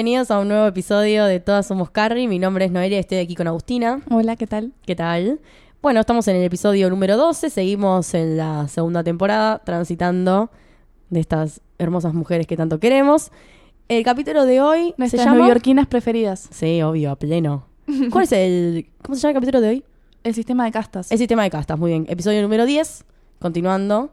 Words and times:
Bienvenidos 0.00 0.30
a 0.30 0.40
un 0.40 0.48
nuevo 0.48 0.66
episodio 0.66 1.26
de 1.26 1.40
Todas 1.40 1.66
Somos 1.66 1.90
Carrie. 1.90 2.26
Mi 2.26 2.38
nombre 2.38 2.64
es 2.64 2.70
Noelia 2.70 2.96
y 2.96 3.00
estoy 3.00 3.18
aquí 3.18 3.34
con 3.34 3.46
Agustina. 3.46 4.00
Hola, 4.10 4.34
¿qué 4.34 4.46
tal? 4.46 4.72
¿Qué 4.86 4.96
tal? 4.96 5.40
Bueno, 5.82 6.00
estamos 6.00 6.26
en 6.28 6.36
el 6.36 6.42
episodio 6.42 6.88
número 6.88 7.18
12. 7.18 7.50
Seguimos 7.50 8.14
en 8.14 8.38
la 8.38 8.66
segunda 8.68 9.04
temporada 9.04 9.58
transitando 9.62 10.50
de 11.10 11.20
estas 11.20 11.60
hermosas 11.76 12.14
mujeres 12.14 12.46
que 12.46 12.56
tanto 12.56 12.80
queremos. 12.80 13.30
El 13.88 14.02
capítulo 14.02 14.46
de 14.46 14.62
hoy 14.62 14.94
Nuestras 14.96 15.20
se 15.20 15.28
llama... 15.28 15.40
neoyorquinas 15.40 15.86
preferidas. 15.86 16.48
Sí, 16.50 16.80
obvio, 16.80 17.10
a 17.10 17.16
pleno. 17.16 17.66
¿Cuál 18.10 18.24
es 18.24 18.32
el... 18.32 18.86
¿Cómo 19.02 19.16
se 19.16 19.20
llama 19.20 19.32
el 19.32 19.34
capítulo 19.34 19.60
de 19.60 19.68
hoy? 19.68 19.84
El 20.24 20.32
sistema 20.32 20.64
de 20.64 20.72
castas. 20.72 21.12
El 21.12 21.18
sistema 21.18 21.42
de 21.42 21.50
castas, 21.50 21.78
muy 21.78 21.90
bien. 21.90 22.06
Episodio 22.08 22.40
número 22.40 22.64
10, 22.64 23.04
continuando. 23.38 24.08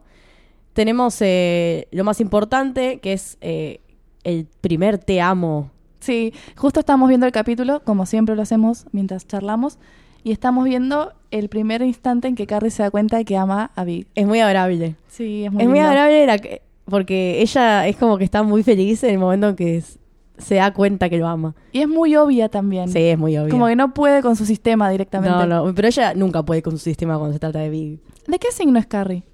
Tenemos 0.74 1.16
eh, 1.22 1.88
lo 1.92 2.04
más 2.04 2.20
importante, 2.20 3.00
que 3.00 3.14
es 3.14 3.38
eh, 3.40 3.80
el 4.22 4.46
primer 4.60 4.98
te 4.98 5.22
amo. 5.22 5.70
Sí, 6.08 6.32
justo 6.56 6.80
estamos 6.80 7.06
viendo 7.10 7.26
el 7.26 7.32
capítulo, 7.32 7.82
como 7.84 8.06
siempre 8.06 8.34
lo 8.34 8.40
hacemos 8.40 8.86
mientras 8.92 9.26
charlamos, 9.26 9.78
y 10.24 10.32
estamos 10.32 10.64
viendo 10.64 11.12
el 11.30 11.50
primer 11.50 11.82
instante 11.82 12.28
en 12.28 12.34
que 12.34 12.46
Carrie 12.46 12.70
se 12.70 12.82
da 12.82 12.90
cuenta 12.90 13.18
de 13.18 13.26
que 13.26 13.36
ama 13.36 13.72
a 13.76 13.84
Big. 13.84 14.06
Es 14.14 14.26
muy 14.26 14.40
adorable. 14.40 14.96
Sí, 15.08 15.44
es 15.44 15.52
muy 15.52 15.62
es 15.62 15.68
muy 15.68 15.74
lindo. 15.78 15.90
adorable 15.90 16.24
la 16.26 16.38
que- 16.38 16.62
porque 16.86 17.42
ella 17.42 17.86
es 17.86 17.96
como 17.98 18.16
que 18.16 18.24
está 18.24 18.42
muy 18.42 18.62
feliz 18.62 19.02
en 19.04 19.10
el 19.10 19.18
momento 19.18 19.50
en 19.50 19.56
que 19.56 19.76
s- 19.76 19.98
se 20.38 20.54
da 20.54 20.72
cuenta 20.72 21.10
que 21.10 21.18
lo 21.18 21.28
ama. 21.28 21.54
Y 21.72 21.80
es 21.82 21.88
muy 21.88 22.16
obvia 22.16 22.48
también. 22.48 22.88
Sí, 22.88 23.00
es 23.00 23.18
muy 23.18 23.36
obvio. 23.36 23.50
Como 23.50 23.66
que 23.66 23.76
no 23.76 23.92
puede 23.92 24.22
con 24.22 24.34
su 24.34 24.46
sistema 24.46 24.88
directamente. 24.88 25.36
no, 25.46 25.66
no, 25.66 25.74
pero 25.74 25.88
ella 25.88 26.14
nunca 26.14 26.42
puede 26.42 26.62
con 26.62 26.72
su 26.72 26.78
sistema 26.84 27.18
cuando 27.18 27.34
se 27.34 27.38
trata 27.38 27.58
de 27.58 27.68
Big. 27.68 28.00
¿De 28.26 28.38
qué 28.38 28.50
signo 28.50 28.78
es 28.78 28.86
Carrie? 28.86 29.24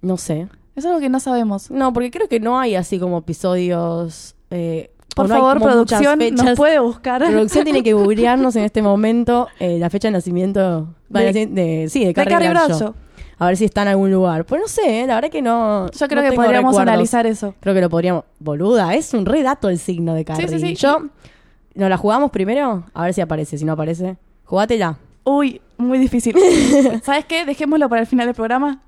No 0.00 0.16
sé. 0.16 0.48
Es 0.76 0.86
algo 0.86 0.98
que 0.98 1.10
no 1.10 1.20
sabemos. 1.20 1.70
No, 1.70 1.92
porque 1.92 2.10
creo 2.10 2.26
que 2.26 2.40
no 2.40 2.58
hay 2.58 2.74
así 2.74 2.98
como 2.98 3.18
episodios. 3.18 4.34
eh, 4.50 4.90
Por 5.14 5.28
no 5.28 5.34
favor, 5.34 5.60
producción, 5.60 6.18
nos 6.34 6.56
puede 6.56 6.78
buscar. 6.78 7.24
Producción 7.24 7.64
tiene 7.64 7.82
que 7.82 7.92
googlearnos 7.94 8.56
en 8.56 8.64
este 8.64 8.82
momento 8.82 9.48
eh, 9.60 9.78
la 9.78 9.90
fecha 9.90 10.08
de 10.08 10.12
nacimiento 10.12 10.88
De- 11.08 11.32
de, 11.32 11.46
de- 11.46 11.88
sí, 11.90 12.04
de 12.04 12.14
Carrie 12.14 12.48
Bradshaw. 12.48 12.94
A 13.38 13.46
ver 13.46 13.56
si 13.56 13.64
está 13.64 13.82
en 13.82 13.88
algún 13.88 14.10
lugar. 14.12 14.44
Pues 14.44 14.60
no 14.62 14.68
sé, 14.68 15.02
eh, 15.02 15.06
la 15.06 15.16
verdad 15.16 15.30
que 15.30 15.42
no. 15.42 15.90
Yo 15.90 16.06
creo 16.08 16.22
no 16.22 16.30
que 16.30 16.36
podríamos 16.36 16.70
recuerdos. 16.72 16.80
analizar 16.92 17.26
eso. 17.26 17.54
Creo 17.60 17.74
que 17.74 17.80
lo 17.80 17.90
podríamos. 17.90 18.24
Boluda, 18.38 18.94
es 18.94 19.12
un 19.14 19.26
re 19.26 19.42
dato 19.42 19.68
el 19.68 19.78
signo 19.78 20.14
de 20.14 20.24
Carrie. 20.24 20.48
sí, 20.48 20.58
sí. 20.60 20.74
Yo. 20.74 20.98
¿Nos 21.74 21.88
la 21.90 21.96
jugamos 21.96 22.30
primero? 22.30 22.84
A 22.94 23.04
ver 23.04 23.14
si 23.14 23.20
aparece. 23.20 23.58
Si 23.58 23.64
no 23.64 23.72
aparece, 23.72 24.16
jugátela. 24.44 24.98
Uy, 25.24 25.60
muy 25.76 25.98
difícil. 25.98 26.36
¿Sabes 27.02 27.24
qué? 27.24 27.44
Dejémoslo 27.44 27.88
para 27.88 28.00
el 28.02 28.06
final 28.06 28.26
del 28.26 28.34
programa. 28.36 28.80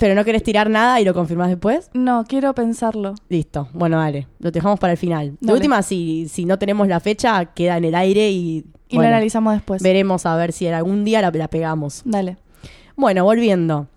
Pero 0.00 0.14
no 0.14 0.24
querés 0.24 0.42
tirar 0.42 0.70
nada 0.70 0.98
y 1.00 1.04
lo 1.04 1.12
confirmás 1.12 1.50
después. 1.50 1.90
No, 1.92 2.24
quiero 2.26 2.54
pensarlo. 2.54 3.14
Listo. 3.28 3.68
Bueno, 3.74 3.98
dale. 3.98 4.26
Lo 4.38 4.50
dejamos 4.50 4.80
para 4.80 4.92
el 4.92 4.96
final. 4.98 5.32
De 5.32 5.36
Dale. 5.42 5.52
última, 5.52 5.82
si, 5.82 6.26
si 6.28 6.46
no 6.46 6.58
tenemos 6.58 6.88
la 6.88 7.00
fecha, 7.00 7.44
queda 7.44 7.76
en 7.76 7.84
el 7.84 7.94
aire 7.94 8.30
y. 8.30 8.64
Y 8.88 8.96
bueno, 8.96 9.10
lo 9.10 9.16
analizamos 9.16 9.52
después. 9.54 9.82
veremos 9.82 10.24
a 10.26 10.34
ver 10.36 10.52
si 10.52 10.66
en 10.66 10.72
algún 10.74 11.04
día 11.04 11.20
la, 11.20 11.30
la 11.30 11.48
pegamos. 11.48 12.00
Dale. 12.06 12.38
Bueno, 12.96 13.24
volviendo. 13.24 13.88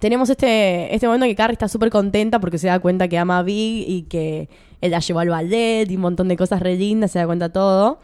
Tenemos 0.00 0.28
este, 0.30 0.94
este 0.94 1.06
momento 1.06 1.26
en 1.26 1.30
que 1.32 1.36
Carrie 1.36 1.54
está 1.54 1.68
súper 1.68 1.90
contenta 1.90 2.38
porque 2.40 2.58
se 2.58 2.66
da 2.66 2.78
cuenta 2.80 3.08
que 3.08 3.16
ama 3.16 3.38
a 3.38 3.42
Big 3.42 3.88
y 3.88 4.02
que 4.02 4.48
él 4.80 4.90
la 4.90 4.98
llevó 4.98 5.20
al 5.20 5.28
ballet 5.28 5.90
y 5.90 5.94
un 5.96 6.02
montón 6.02 6.28
de 6.28 6.36
cosas 6.36 6.60
re 6.60 6.76
lindas, 6.76 7.12
se 7.12 7.18
da 7.20 7.26
cuenta 7.26 7.48
todo. 7.50 7.98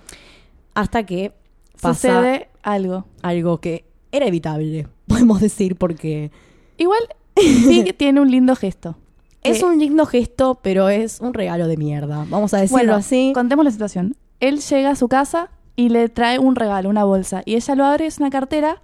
Hasta 0.74 1.04
que 1.04 1.32
pasa 1.80 1.94
Sucede 1.94 2.48
algo. 2.62 3.04
algo 3.22 3.60
que 3.60 3.84
era 4.12 4.26
evitable, 4.26 4.86
podemos 5.06 5.40
decir, 5.40 5.76
porque 5.76 6.30
Igual, 6.78 7.00
Big 7.36 7.96
tiene 7.96 8.20
un 8.20 8.30
lindo 8.30 8.54
gesto. 8.56 8.96
es 9.42 9.58
Que- 9.58 9.64
un 9.64 9.78
lindo 9.78 10.06
gesto, 10.06 10.58
pero 10.62 10.88
es 10.88 11.20
un 11.20 11.34
regalo 11.34 11.68
de 11.68 11.76
mierda. 11.76 12.24
Vamos 12.28 12.52
a 12.54 12.58
decirlo 12.58 12.78
bueno, 12.78 12.94
así. 12.94 13.32
Contemos 13.34 13.64
la 13.64 13.70
situación. 13.70 14.16
Él 14.40 14.60
llega 14.60 14.90
a 14.90 14.96
su 14.96 15.08
casa 15.08 15.50
y 15.76 15.88
le 15.90 16.08
trae 16.08 16.38
un 16.38 16.56
regalo, 16.56 16.88
una 16.88 17.04
bolsa. 17.04 17.42
Y 17.44 17.54
ella 17.54 17.74
lo 17.74 17.84
abre, 17.84 18.06
es 18.06 18.18
una 18.18 18.30
cartera 18.30 18.80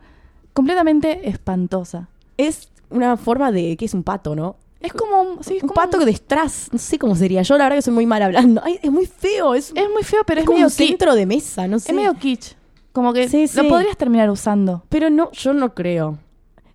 completamente 0.53 1.29
espantosa. 1.29 2.09
Es 2.37 2.71
una 2.91 3.17
forma 3.17 3.53
de 3.53 3.77
que 3.77 3.85
es 3.85 3.95
un 3.95 4.03
pato, 4.03 4.35
¿no? 4.37 4.57
Es 4.81 4.93
como 4.93 5.21
un, 5.23 5.45
sí, 5.45 5.57
es 5.59 5.63
un 5.63 5.69
como 5.69 5.81
pato 5.81 5.99
un- 5.99 6.05
de 6.05 6.13
strass, 6.13 6.69
no 6.73 6.79
sé 6.79 6.99
cómo 6.99 7.15
sería. 7.15 7.43
Yo 7.43 7.57
la 7.57 7.65
verdad 7.65 7.77
que 7.79 7.83
soy 7.83 7.95
muy 7.95 8.07
mal 8.07 8.21
hablando. 8.23 8.61
Ay, 8.65 8.79
es 8.83 8.91
muy 8.91 9.07
feo, 9.07 9.55
es, 9.55 9.73
es 9.75 9.91
muy 9.91 10.03
feo, 10.03 10.23
pero 10.27 10.41
es 10.41 10.43
es, 10.43 10.47
como 10.47 10.57
medio 10.57 10.67
un 10.67 10.71
centro 10.73 11.15
de 11.15 11.25
mesa, 11.27 11.69
no 11.69 11.79
sé. 11.79 11.91
Es 11.93 11.95
medio 11.97 12.15
kitsch. 12.15 12.55
Como 12.93 13.13
que 13.13 13.29
Sí, 13.29 13.47
sí. 13.47 13.57
lo 13.63 13.69
podrías 13.69 13.97
terminar 13.97 14.29
usando. 14.29 14.83
Pero 14.89 15.09
no, 15.09 15.31
yo 15.33 15.53
no 15.55 15.73
creo. 15.75 16.19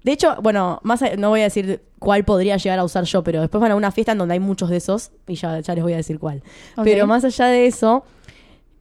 De 0.07 0.13
hecho, 0.13 0.37
bueno, 0.41 0.79
más 0.83 1.01
a- 1.01 1.17
no 1.17 1.27
voy 1.31 1.41
a 1.41 1.43
decir 1.43 1.81
cuál 1.99 2.23
podría 2.23 2.55
llegar 2.55 2.79
a 2.79 2.85
usar 2.85 3.03
yo, 3.03 3.23
pero 3.25 3.41
después 3.41 3.61
van 3.61 3.73
a 3.73 3.75
una 3.75 3.91
fiesta 3.91 4.13
en 4.13 4.17
donde 4.19 4.35
hay 4.35 4.39
muchos 4.39 4.69
de 4.69 4.77
esos 4.77 5.11
y 5.27 5.35
ya, 5.35 5.59
ya 5.59 5.75
les 5.75 5.83
voy 5.83 5.91
a 5.91 5.97
decir 5.97 6.17
cuál. 6.17 6.41
Ok. 6.77 6.85
Pero 6.85 7.07
más 7.07 7.25
allá 7.25 7.47
de 7.47 7.67
eso, 7.67 8.05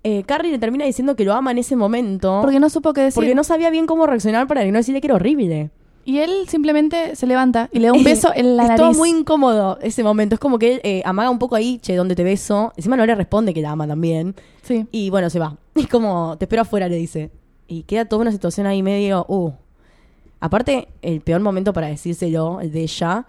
eh, 0.04 0.22
Carrie 0.24 0.52
le 0.52 0.60
termina 0.60 0.84
diciendo 0.84 1.16
que 1.16 1.24
lo 1.24 1.32
ama 1.34 1.50
en 1.50 1.58
ese 1.58 1.74
momento 1.74 2.38
Porque 2.42 2.60
no 2.60 2.70
supo 2.70 2.92
qué 2.92 3.00
decir. 3.00 3.16
porque 3.16 3.34
no 3.34 3.42
sabía 3.42 3.70
bien 3.70 3.86
cómo 3.86 4.06
reaccionar 4.06 4.46
para 4.46 4.64
no 4.64 4.78
decirle 4.78 5.00
que 5.00 5.08
era 5.08 5.16
horrible. 5.16 5.70
Y 6.04 6.18
él 6.20 6.30
simplemente 6.46 7.16
se 7.16 7.26
levanta 7.26 7.68
y 7.72 7.80
le 7.80 7.88
da 7.88 7.92
un 7.92 8.04
beso 8.04 8.30
en 8.32 8.56
la 8.56 8.62
es 8.62 8.68
nariz. 8.68 8.80
todo 8.84 8.92
muy 8.92 9.10
incómodo 9.10 9.78
ese 9.82 10.04
momento. 10.04 10.36
Es 10.36 10.38
como 10.40 10.60
que 10.60 10.74
él 10.74 10.80
eh, 10.84 11.02
amaga 11.04 11.28
un 11.30 11.40
poco 11.40 11.56
ahí, 11.56 11.80
che, 11.80 11.96
¿dónde 11.96 12.14
te 12.14 12.22
beso? 12.22 12.72
Encima 12.76 12.96
no 12.96 13.04
le 13.04 13.16
responde 13.16 13.52
que 13.52 13.62
la 13.62 13.72
ama 13.72 13.88
también. 13.88 14.36
Sí. 14.62 14.86
Y 14.92 15.10
bueno, 15.10 15.28
se 15.28 15.40
va. 15.40 15.56
Es 15.74 15.88
como, 15.88 16.36
te 16.38 16.44
espero 16.44 16.62
afuera, 16.62 16.88
le 16.88 16.94
dice. 16.96 17.32
Y 17.66 17.82
queda 17.82 18.04
toda 18.04 18.22
una 18.22 18.30
situación 18.30 18.68
ahí 18.68 18.84
medio, 18.84 19.26
uh. 19.28 19.50
Aparte, 20.40 20.88
el 21.02 21.20
peor 21.20 21.40
momento 21.40 21.72
para 21.72 21.88
decírselo, 21.88 22.60
el 22.60 22.72
de 22.72 22.82
ella. 22.82 23.26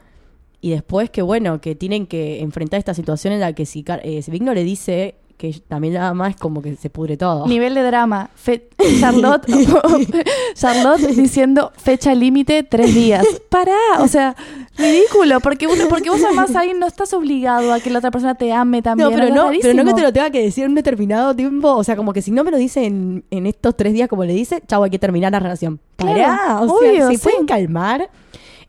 Y 0.59 0.71
después 0.71 1.09
que, 1.09 1.21
bueno, 1.21 1.61
que 1.61 1.75
tienen 1.75 2.07
que 2.07 2.41
enfrentar 2.41 2.79
esta 2.79 2.93
situación 2.93 3.33
en 3.33 3.39
la 3.39 3.53
que 3.53 3.65
si, 3.65 3.85
eh, 4.03 4.21
si 4.21 4.31
le 4.39 4.63
dice 4.63 5.15
que 5.37 5.53
también 5.67 5.93
la 5.93 6.07
ama, 6.09 6.29
es 6.29 6.35
como 6.35 6.61
que 6.63 6.75
se 6.75 6.89
pudre 6.89 7.15
todo. 7.15 7.47
Nivel 7.47 7.75
de 7.75 7.83
drama. 7.83 8.29
Fe- 8.35 8.69
Charlotte, 8.99 9.45
Charlotte 10.55 11.01
diciendo 11.15 11.71
fecha 11.77 12.13
límite 12.15 12.63
tres 12.63 12.93
días. 12.93 13.25
Pará, 13.49 13.75
o 13.99 14.07
sea, 14.07 14.35
ridículo, 14.77 15.39
porque 15.39 15.67
uno, 15.67 15.85
porque 15.89 16.09
vos 16.09 16.23
amás 16.23 16.55
a 16.55 16.61
alguien 16.61 16.79
no 16.79 16.87
estás 16.87 17.13
obligado 17.13 17.73
a 17.73 17.79
que 17.79 17.89
la 17.89 17.99
otra 17.99 18.11
persona 18.11 18.35
te 18.35 18.51
ame 18.51 18.81
también. 18.81 19.09
No, 19.09 19.15
pero 19.15 19.33
no, 19.33 19.51
pero 19.61 19.73
no 19.73 19.85
que 19.85 19.93
te 19.93 20.01
lo 20.01 20.11
tenga 20.13 20.29
que 20.29 20.41
decir 20.41 20.63
en 20.63 20.71
un 20.71 20.75
determinado 20.75 21.35
tiempo. 21.35 21.71
O 21.75 21.83
sea, 21.83 21.95
como 21.95 22.13
que 22.13 22.21
si 22.21 22.31
no 22.31 22.43
me 22.43 22.51
lo 22.51 22.57
dice 22.57 22.85
en, 22.85 23.23
en 23.31 23.45
estos 23.45 23.75
tres 23.77 23.93
días, 23.93 24.09
como 24.09 24.23
le 24.25 24.33
dice, 24.33 24.61
chau, 24.67 24.83
hay 24.83 24.89
que 24.89 24.99
terminar 24.99 25.31
la 25.31 25.39
relación. 25.39 25.79
Claro, 25.97 26.13
Pará, 26.17 26.61
o 26.61 26.79
sea, 26.79 27.07
se 27.09 27.17
sí. 27.17 27.23
pueden 27.23 27.45
calmar. 27.45 28.09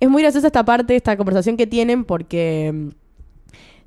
Es 0.01 0.09
muy 0.09 0.23
graciosa 0.23 0.47
esta 0.47 0.65
parte, 0.65 0.95
esta 0.95 1.17
conversación 1.17 1.57
que 1.57 1.67
tienen, 1.67 2.05
porque 2.05 2.71
mm, 2.73 2.89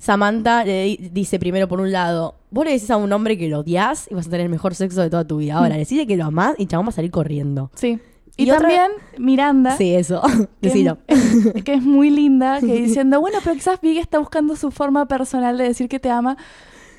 Samantha 0.06 0.64
le 0.64 0.82
di- 0.82 1.10
dice 1.12 1.38
primero 1.38 1.68
por 1.68 1.80
un 1.80 1.92
lado, 1.92 2.34
vos 2.50 2.64
le 2.64 2.72
decís 2.72 2.90
a 2.90 2.96
un 2.96 3.12
hombre 3.12 3.38
que 3.38 3.48
lo 3.48 3.60
odias 3.60 4.08
y 4.10 4.14
vas 4.14 4.26
a 4.26 4.30
tener 4.30 4.46
el 4.46 4.50
mejor 4.50 4.74
sexo 4.74 5.00
de 5.00 5.08
toda 5.08 5.24
tu 5.24 5.36
vida. 5.36 5.58
Ahora, 5.58 5.76
decide 5.76 6.08
que 6.08 6.16
lo 6.16 6.24
amás 6.24 6.56
y 6.58 6.66
chabón 6.66 6.86
va 6.86 6.88
a 6.88 6.92
salir 6.92 7.12
corriendo. 7.12 7.70
Sí. 7.76 8.00
Y, 8.36 8.44
Y 8.46 8.50
otra- 8.50 8.62
también 8.62 8.90
Miranda. 9.18 9.76
Sí, 9.76 9.94
eso. 9.94 10.20
que 10.22 10.32
es- 10.32 10.48
Decilo. 10.74 10.98
es- 11.06 11.62
que 11.62 11.74
es 11.74 11.82
muy 11.82 12.10
linda, 12.10 12.58
que 12.58 12.66
diciendo, 12.82 13.20
bueno, 13.20 13.38
pero 13.44 13.54
quizás 13.54 13.80
Big 13.80 13.96
está 13.98 14.18
buscando 14.18 14.56
su 14.56 14.72
forma 14.72 15.06
personal 15.06 15.56
de 15.56 15.64
decir 15.68 15.88
que 15.88 16.00
te 16.00 16.10
ama. 16.10 16.36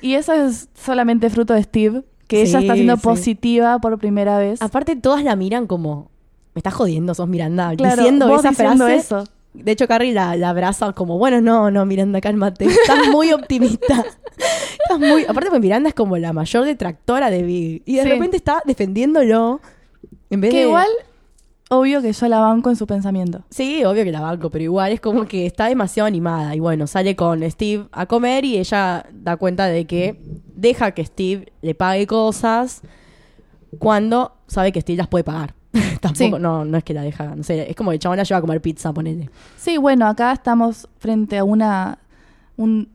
Y 0.00 0.14
eso 0.14 0.32
es 0.32 0.70
solamente 0.74 1.28
fruto 1.28 1.52
de 1.52 1.62
Steve, 1.62 2.04
que 2.26 2.40
ella 2.40 2.60
está 2.60 2.72
siendo 2.72 2.96
sí. 2.96 3.02
positiva 3.02 3.78
por 3.80 3.98
primera 3.98 4.38
vez. 4.38 4.62
Aparte, 4.62 4.96
todas 4.96 5.22
la 5.24 5.36
miran 5.36 5.66
como, 5.66 6.10
me 6.54 6.60
estás 6.60 6.72
jodiendo, 6.72 7.14
sos 7.14 7.28
Miranda. 7.28 7.74
Claro, 7.76 7.96
diciendo 7.96 8.28
vos 8.28 8.40
esa 8.40 8.48
diciendo 8.50 8.86
frase. 8.86 8.96
eso. 8.96 9.24
De 9.54 9.72
hecho, 9.72 9.86
Carrie 9.88 10.12
la, 10.12 10.36
la 10.36 10.50
abraza 10.50 10.92
como, 10.92 11.16
bueno, 11.16 11.40
no, 11.40 11.70
no, 11.70 11.86
Miranda, 11.86 12.20
cálmate. 12.20 12.64
Estás 12.66 13.08
muy 13.10 13.32
optimista. 13.32 14.04
Estás 14.82 14.98
muy... 14.98 15.24
Aparte, 15.24 15.48
pues 15.50 15.62
Miranda 15.62 15.88
es 15.88 15.94
como 15.94 16.16
la 16.18 16.32
mayor 16.32 16.64
detractora 16.64 17.30
de 17.30 17.42
Big. 17.42 17.82
Y 17.86 17.96
de 17.96 18.02
Sí. 18.02 18.08
repente 18.08 18.36
está 18.36 18.60
defendiéndolo. 18.64 19.60
En 20.30 20.40
vez 20.40 20.50
Que 20.50 20.58
de... 20.58 20.62
igual, 20.64 20.88
obvio 21.70 22.02
que 22.02 22.12
yo 22.12 22.28
la 22.28 22.40
banco 22.40 22.68
en 22.68 22.76
su 22.76 22.86
pensamiento. 22.86 23.44
Sí, 23.50 23.84
obvio 23.84 24.02
que 24.04 24.10
la 24.10 24.20
banco, 24.20 24.50
pero 24.50 24.64
igual 24.64 24.90
es 24.92 25.00
como 25.00 25.24
que 25.26 25.46
está 25.46 25.66
demasiado 25.68 26.08
animada. 26.08 26.54
Y 26.56 26.60
bueno, 26.60 26.86
sale 26.88 27.14
con 27.14 27.48
Steve 27.48 27.86
a 27.92 28.06
comer 28.06 28.44
y 28.44 28.58
ella 28.58 29.06
da 29.12 29.36
cuenta 29.36 29.66
de 29.66 29.86
que 29.86 30.20
deja 30.54 30.90
que 30.92 31.04
Steve 31.06 31.52
le 31.62 31.74
pague 31.76 32.06
cosas 32.08 32.82
cuando 33.78 34.32
sabe 34.46 34.72
que 34.72 34.80
Steve 34.80 34.98
las 34.98 35.08
puede 35.08 35.24
pagar. 35.24 35.54
Tampoco, 36.00 36.36
Sí. 36.36 36.42
no, 36.42 36.64
no 36.64 36.78
es 36.78 36.84
que 36.84 36.94
la 36.94 37.02
deja, 37.02 37.34
no 37.34 37.42
sé, 37.42 37.68
es 37.70 37.76
como 37.76 37.92
el 37.92 37.98
chabón 37.98 38.16
la 38.18 38.24
lleva 38.24 38.38
a 38.38 38.40
comer 38.40 38.60
pizza, 38.60 38.92
ponele. 38.92 39.28
Sí, 39.56 39.76
bueno, 39.76 40.06
acá 40.06 40.32
estamos 40.32 40.88
frente 40.98 41.38
a 41.38 41.44
una 41.44 41.98
un- 42.56 42.88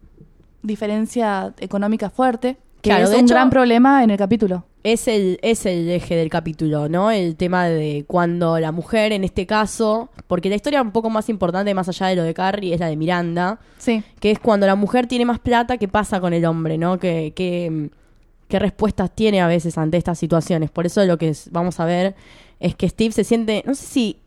diferencia 0.62 1.54
económica 1.60 2.10
fuerte, 2.10 2.58
que 2.81 2.90
Claro, 2.90 3.06
es 3.06 3.10
de 3.12 3.18
un 3.18 3.26
hecho- 3.26 3.34
gran 3.34 3.50
problema 3.50 4.04
en 4.04 4.10
el 4.12 4.18
capítulo. 4.18 4.66
Es 4.84 5.10
el, 5.10 5.40
es 5.42 5.66
el 5.66 5.90
eje 5.90 6.16
del 6.16 6.30
capítulo, 6.30 6.88
¿no? 6.88 7.12
El 7.12 7.36
tema 7.36 7.66
de 7.66 8.06
cuando 8.08 8.58
la 8.60 8.72
mujer, 8.72 9.12
en 9.12 9.25
este 9.25 9.46
caso, 9.46 10.10
porque 10.28 10.48
la 10.50 10.56
historia 10.56 10.82
un 10.82 10.92
poco 10.92 11.10
más 11.10 11.28
importante, 11.28 11.74
más 11.74 11.90
allá 11.90 12.08
de 12.08 12.16
lo 12.16 12.24
de 12.24 12.34
Carrie, 12.34 12.74
es 12.74 12.80
la 12.80 12.88
de 12.88 12.96
Miranda, 12.96 13.60
Sí. 13.78 14.02
que 14.22 14.32
es 14.32 14.40
cuando 14.40 14.66
la 14.68 14.75
mujer 14.75 15.06
tiene 15.08 15.25
más 15.25 15.40
plata, 15.40 15.78
¿qué 15.78 15.90
pasa 15.90 16.22
con 16.22 16.34
el 16.34 16.46
hombre, 16.46 16.78
no? 16.78 16.98
Que, 16.98 17.34
que, 17.36 17.90
qué 18.48 18.58
respuestas 18.60 19.14
tiene 19.14 19.42
a 19.42 19.48
veces 19.48 19.78
ante 19.78 19.98
estas 19.98 20.18
situaciones. 20.18 20.72
Por 20.72 20.86
eso 20.86 21.04
lo 21.06 21.18
que 21.18 21.34
vamos 21.52 21.78
a 21.82 21.86
ver 21.86 22.16
es 22.60 22.76
que 22.76 22.90
Steve 22.90 23.12
se 23.12 23.24
siente, 23.24 23.64
no 23.66 23.74
sé 23.76 23.86
si, 23.86 24.20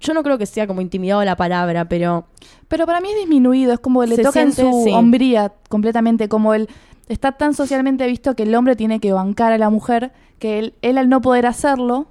yo 0.00 0.14
no 0.14 0.22
creo 0.22 0.38
que 0.38 0.46
sea 0.46 0.66
como 0.66 0.80
intimidado 0.80 1.24
la 1.24 1.36
palabra, 1.36 1.88
pero 1.88 2.26
Pero 2.68 2.86
para 2.86 3.00
mí 3.00 3.08
es 3.10 3.16
disminuido, 3.16 3.72
es 3.72 3.80
como 3.80 4.04
le 4.04 4.16
toca 4.18 4.42
en 4.42 4.52
su 4.52 4.82
sí. 4.84 4.92
hombría 4.92 5.52
completamente, 5.68 6.28
como 6.28 6.54
el 6.54 6.68
está 7.08 7.32
tan 7.32 7.54
socialmente 7.54 8.06
visto 8.06 8.36
que 8.36 8.42
el 8.44 8.54
hombre 8.54 8.76
tiene 8.76 9.00
que 9.00 9.12
bancar 9.12 9.52
a 9.52 9.58
la 9.58 9.70
mujer 9.70 10.12
que 10.38 10.58
él, 10.58 10.74
él 10.82 10.98
al 10.98 11.08
no 11.08 11.20
poder 11.20 11.46
hacerlo 11.46 12.06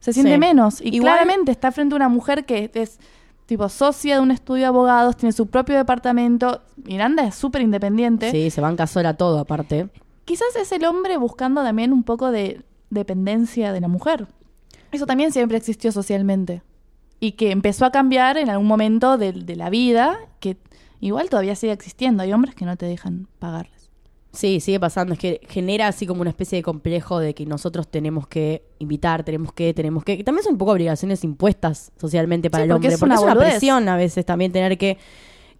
se 0.00 0.12
siente 0.12 0.32
Sí. 0.32 0.38
menos. 0.38 0.80
Y 0.82 0.96
Igual- 0.96 1.12
claramente 1.14 1.50
está 1.52 1.70
frente 1.72 1.94
a 1.94 1.96
una 1.96 2.08
mujer 2.10 2.44
que 2.44 2.70
es 2.74 2.98
tipo 3.46 3.68
socia 3.70 4.16
de 4.16 4.20
un 4.20 4.30
estudio 4.30 4.62
de 4.62 4.66
abogados, 4.66 5.16
tiene 5.16 5.32
su 5.32 5.46
propio 5.46 5.76
departamento. 5.76 6.60
Miranda 6.76 7.24
es 7.24 7.34
súper 7.36 7.62
independiente. 7.62 8.30
Sí, 8.30 8.50
se 8.50 8.60
banca 8.60 8.86
sola 8.86 9.16
todo, 9.16 9.38
aparte. 9.38 9.88
Quizás 10.26 10.56
es 10.60 10.72
el 10.72 10.84
hombre 10.84 11.16
buscando 11.16 11.62
también 11.62 11.92
un 11.92 12.02
poco 12.02 12.30
de 12.30 12.62
dependencia 12.90 13.72
de 13.72 13.80
la 13.80 13.88
mujer. 13.88 14.26
Eso 14.94 15.06
también 15.06 15.32
siempre 15.32 15.56
existió 15.56 15.92
socialmente. 15.92 16.62
Y 17.20 17.32
que 17.32 17.50
empezó 17.50 17.84
a 17.86 17.90
cambiar 17.90 18.36
en 18.36 18.50
algún 18.50 18.66
momento 18.66 19.16
de, 19.18 19.32
de 19.32 19.56
la 19.56 19.70
vida, 19.70 20.16
que 20.40 20.56
igual 21.00 21.28
todavía 21.30 21.54
sigue 21.56 21.72
existiendo. 21.72 22.22
Hay 22.22 22.32
hombres 22.32 22.54
que 22.54 22.64
no 22.64 22.76
te 22.76 22.86
dejan 22.86 23.28
pagarles. 23.38 23.90
Sí, 24.32 24.58
sigue 24.60 24.80
pasando. 24.80 25.14
Es 25.14 25.20
que 25.20 25.40
genera 25.48 25.86
así 25.86 26.06
como 26.06 26.20
una 26.20 26.30
especie 26.30 26.56
de 26.56 26.62
complejo 26.62 27.20
de 27.20 27.34
que 27.34 27.46
nosotros 27.46 27.88
tenemos 27.88 28.26
que 28.26 28.64
invitar, 28.80 29.22
tenemos 29.24 29.52
que, 29.52 29.72
tenemos 29.72 30.02
que. 30.04 30.16
que 30.18 30.24
también 30.24 30.42
son 30.42 30.54
un 30.54 30.58
poco 30.58 30.72
obligaciones 30.72 31.22
impuestas 31.22 31.92
socialmente 32.00 32.50
para 32.50 32.64
Sí, 32.64 32.68
el 32.68 32.72
porque 32.74 32.88
hombre. 32.88 32.94
es 32.94 33.00
porque 33.00 33.14
es 33.14 33.20
una 33.22 33.36
presión 33.36 33.88
a 33.88 33.96
veces 33.96 34.26
también 34.26 34.50
tener 34.52 34.76
que. 34.76 34.98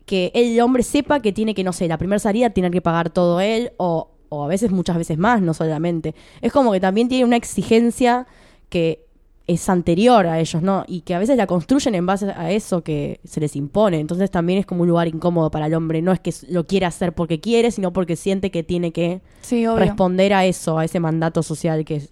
Que 0.07 0.33
el 0.35 0.61
hombre 0.61 0.83
sepa 0.83 1.21
que 1.21 1.33
tiene 1.33 1.55
que, 1.55 1.65
no 1.65 1.73
sé, 1.73 1.89
la 1.89 1.97
primera 1.97 2.19
salida 2.19 2.51
tener 2.51 2.71
que 2.71 2.83
pagar 2.83 3.09
todo 3.11 3.41
él, 3.41 3.73
o, 3.79 4.11
o 4.29 4.45
a 4.45 4.49
veces, 4.49 4.71
muchas 4.71 4.99
veces 4.99 5.17
más, 5.19 5.41
no 5.41 5.55
solamente. 5.55 6.15
Es 6.43 6.53
como 6.53 6.73
que 6.73 6.81
también 6.81 7.09
tiene 7.09 7.25
una 7.25 7.37
exigencia 7.37 8.27
que 8.69 9.04
es 9.47 9.69
anterior 9.69 10.27
a 10.27 10.41
ellos, 10.41 10.63
¿no? 10.63 10.85
Y 10.87 11.03
que 11.03 11.15
a 11.15 11.19
veces 11.19 11.37
la 11.37 11.47
construyen 11.47 11.95
en 11.95 12.07
base 12.07 12.31
a 12.31 12.51
eso 12.51 12.83
que 12.83 13.21
se 13.25 13.41
les 13.41 13.57
impone. 13.57 14.01
Entonces 14.01 14.31
también 14.31 14.59
es 14.59 14.67
como 14.67 14.83
un 14.83 14.89
lugar 14.89 15.07
incómodo 15.07 15.51
para 15.51 15.67
el 15.67 15.75
hombre. 15.75 16.01
No 16.01 16.13
es 16.13 16.21
que 16.21 16.33
lo 16.49 16.67
quiera 16.67 16.89
hacer 16.89 17.13
porque 17.13 17.41
quiere, 17.41 17.71
sino 17.71 17.93
porque 17.93 18.17
siente 18.17 18.51
que 18.51 18.63
tiene 18.63 18.93
que 18.93 19.21
Sí, 19.43 19.67
responder 19.67 20.33
a 20.33 20.47
eso, 20.47 20.79
a 20.79 20.85
ese 20.85 20.99
mandato 20.99 21.43
social 21.43 21.85
que 21.85 21.97
es. 21.97 22.11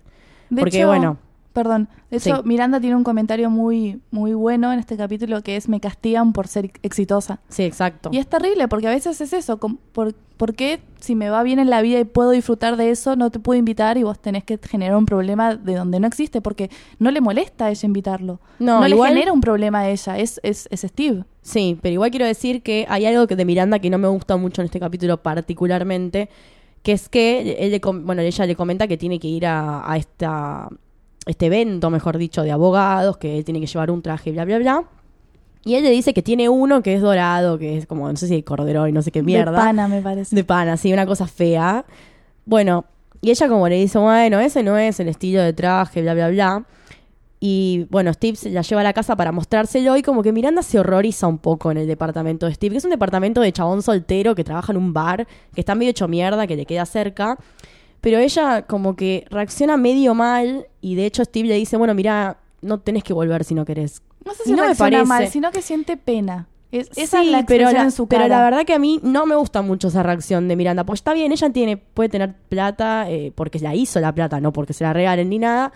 De 0.51 0.61
porque, 0.61 0.79
hecho, 0.79 0.89
bueno. 0.89 1.17
Perdón, 1.53 1.89
de 2.11 2.17
hecho, 2.17 2.37
Sí. 2.37 2.43
Miranda 2.45 2.81
tiene 2.81 2.97
un 2.97 3.05
comentario 3.05 3.51
muy, 3.51 4.01
muy 4.11 4.33
bueno 4.33 4.73
en 4.73 4.79
este 4.79 4.97
capítulo 4.97 5.43
que 5.43 5.57
es 5.57 5.69
me 5.69 5.81
castigan 5.81 6.33
por 6.33 6.49
ser 6.49 6.73
exitosa. 6.83 7.41
Sí, 7.49 7.63
exacto. 7.65 8.09
Y 8.13 8.19
es 8.19 8.27
terrible 8.27 8.69
porque 8.69 8.87
a 8.89 8.91
veces 8.91 9.21
es 9.21 9.33
eso. 9.35 9.59
Por, 9.59 10.15
¿Por 10.39 10.55
qué 10.55 10.81
si 10.99 11.15
me 11.15 11.29
va 11.31 11.43
bien 11.43 11.59
en 11.59 11.69
la 11.71 11.83
vida 11.83 12.01
y 12.01 12.05
puedo 12.05 12.31
disfrutar 12.31 12.77
de 12.77 12.91
eso, 12.91 13.17
no 13.17 13.31
te 13.31 13.39
puedo 13.39 13.59
invitar 13.59 13.99
y 13.99 14.03
vos 14.03 14.19
tenés 14.19 14.45
que 14.45 14.59
generar 14.59 14.97
un 14.97 15.05
problema 15.07 15.55
de 15.55 15.75
donde 15.75 16.01
no 16.01 16.07
existe? 16.07 16.41
Porque 16.41 16.71
no 16.99 17.11
le 17.11 17.21
molesta 17.21 17.67
a 17.67 17.71
ella 17.71 17.87
invitarlo. 17.87 18.41
No, 18.59 18.81
le 18.83 18.91
igual- 18.95 19.11
genera 19.13 19.33
un 19.33 19.41
problema 19.43 19.81
a 19.81 19.89
ella. 19.91 20.19
Es, 20.19 20.41
es, 20.43 20.69
es 20.71 20.81
Steve. 20.81 21.25
Sí, 21.43 21.79
pero 21.83 21.93
igual 21.93 22.11
quiero 22.11 22.25
decir 22.27 22.63
que 22.63 22.87
hay 22.89 23.05
algo 23.05 23.27
que 23.27 23.37
de 23.37 23.45
Miranda 23.45 23.79
que 23.79 23.91
no 23.91 23.99
me 23.99 24.09
gusta 24.09 24.37
mucho 24.37 24.63
en 24.63 24.67
este 24.67 24.81
capítulo 24.81 25.23
particularmente, 25.23 26.29
que 26.83 26.93
es 26.93 27.09
que 27.09 27.57
él 27.65 27.71
le 27.71 27.81
com- 27.81 28.05
bueno, 28.07 28.23
ella 28.23 28.47
le 28.47 28.57
comenta 28.57 28.89
que 28.89 28.97
tiene 28.97 29.21
que 29.21 29.29
ir 29.29 29.47
a, 29.47 29.89
a 29.91 29.97
esta 29.97 30.69
este 31.27 31.47
evento, 31.47 31.91
mejor 31.91 32.19
dicho, 32.19 32.43
de 32.43 32.53
abogados, 32.53 33.17
que 33.17 33.39
él 33.39 33.45
tiene 33.45 33.61
que 33.61 33.67
llevar 33.67 33.91
un 33.91 34.03
traje, 34.03 34.33
bla, 34.33 34.45
bla, 34.45 34.59
bla. 34.59 34.85
Y 35.65 35.75
él 35.77 35.85
le 35.85 35.91
dice 35.91 36.13
que 36.13 36.23
tiene 36.23 36.49
uno 36.49 36.83
que 36.83 36.95
es 36.95 37.01
dorado, 37.01 37.59
que 37.59 37.79
es 37.79 37.87
como, 37.87 38.09
no 38.09 38.17
sé 38.17 38.27
si 38.27 38.35
de 38.35 38.45
cordero 38.45 38.89
y 38.89 38.93
no 38.93 39.03
sé 39.03 39.13
qué 39.13 39.23
mierda. 39.23 39.53
De 39.53 39.59
pana, 39.59 39.89
me 39.89 40.03
parece. 40.03 40.35
De 40.35 40.43
pana, 40.43 40.77
sí, 40.77 40.93
una 40.93 41.07
cosa 41.07 41.27
fea. 41.27 41.85
Bueno, 42.45 42.85
y 43.21 43.31
ella 43.31 43.49
como 43.49 43.69
le 43.69 43.77
dice, 43.77 43.99
bueno, 43.99 44.41
ese 44.41 44.65
no 44.65 44.77
es 44.77 44.99
el 44.99 45.09
estilo 45.09 45.41
de 45.43 45.53
traje, 45.53 46.03
bla, 46.03 46.15
bla, 46.15 46.29
bla. 46.31 46.65
Y 47.39 47.87
bueno, 47.91 48.13
Steve 48.13 48.37
se 48.37 48.51
la 48.51 48.63
lleva 48.63 48.83
a 48.83 48.85
la 48.85 48.93
casa 48.93 49.17
para 49.17 49.33
mostrárselo 49.33 49.97
y 49.97 50.03
como 50.03 50.23
que 50.23 50.33
Miranda 50.33 50.63
se 50.63 50.79
horroriza 50.79 51.27
un 51.27 51.39
poco 51.39 51.73
en 51.73 51.79
el 51.79 51.89
departamento 51.89 52.47
de 52.47 52.55
Steve, 52.55 52.75
que 52.75 52.79
es 52.79 52.85
un 52.85 52.91
departamento 52.91 53.41
de 53.41 53.53
chabón 53.53 53.83
soltero 53.83 54.37
que 54.37 54.45
trabaja 54.45 54.73
en 54.73 54.79
un 54.79 54.93
bar, 54.93 55.27
que 55.55 55.61
está 55.61 55.75
medio 55.75 55.91
hecho 55.91 56.07
mierda, 56.07 56.47
que 56.47 56.55
le 56.55 56.67
queda 56.67 56.87
cerca. 56.87 57.39
Pero 58.03 58.19
ella 58.19 58.63
como 58.67 58.95
que 58.97 59.25
reacciona 59.31 59.79
medio 59.79 60.13
mal 60.15 60.67
y 60.83 60.97
de 60.97 61.07
hecho 61.07 61.25
Steve 61.25 61.49
le 61.49 61.55
dice, 61.55 61.77
bueno, 61.79 61.95
mira, 61.95 62.37
no 62.61 62.79
tenés 62.81 63.05
que 63.05 63.13
volver 63.15 63.45
si 63.45 63.55
no 63.55 63.65
querés. 63.65 64.03
No 64.27 64.35
sé 64.35 64.43
Y 64.45 64.49
si 64.51 64.53
no 64.53 64.67
me 64.67 64.75
parece. 64.75 65.05
mal, 65.05 65.29
sino 65.29 65.51
que 65.53 65.63
siente 65.63 65.97
pena. 65.97 66.49
Es, 66.73 66.91
esa 66.97 67.23
es 67.23 67.29
la 67.29 67.45
pero 67.47 67.71
la, 67.71 67.83
en 67.83 67.93
su 67.93 68.09
pero 68.09 68.23
cara. 68.25 68.37
la 68.39 68.45
verdad 68.45 68.65
que 68.65 68.73
a 68.75 68.79
mí 68.79 68.99
no 69.03 69.25
me 69.27 69.37
gusta 69.37 69.63
mucho 69.63 69.89
esa 69.89 70.03
reacción 70.03 70.49
de 70.49 70.57
Miranda. 70.57 70.85
Pues 70.85 70.99
está 71.01 71.15
bien, 71.15 71.31
ella 71.33 71.51
tiene, 71.51 71.77
puede 71.77 72.09
tener 72.09 72.35
plata 72.49 73.09
eh, 73.11 73.33
porque 73.35 73.59
la 73.61 73.75
hizo 73.75 74.01
la 74.01 74.13
plata, 74.15 74.41
no 74.41 74.53
porque 74.53 74.73
se 74.73 74.83
la 74.85 74.93
regalen 74.93 75.29
ni 75.31 75.39
nada. 75.39 75.73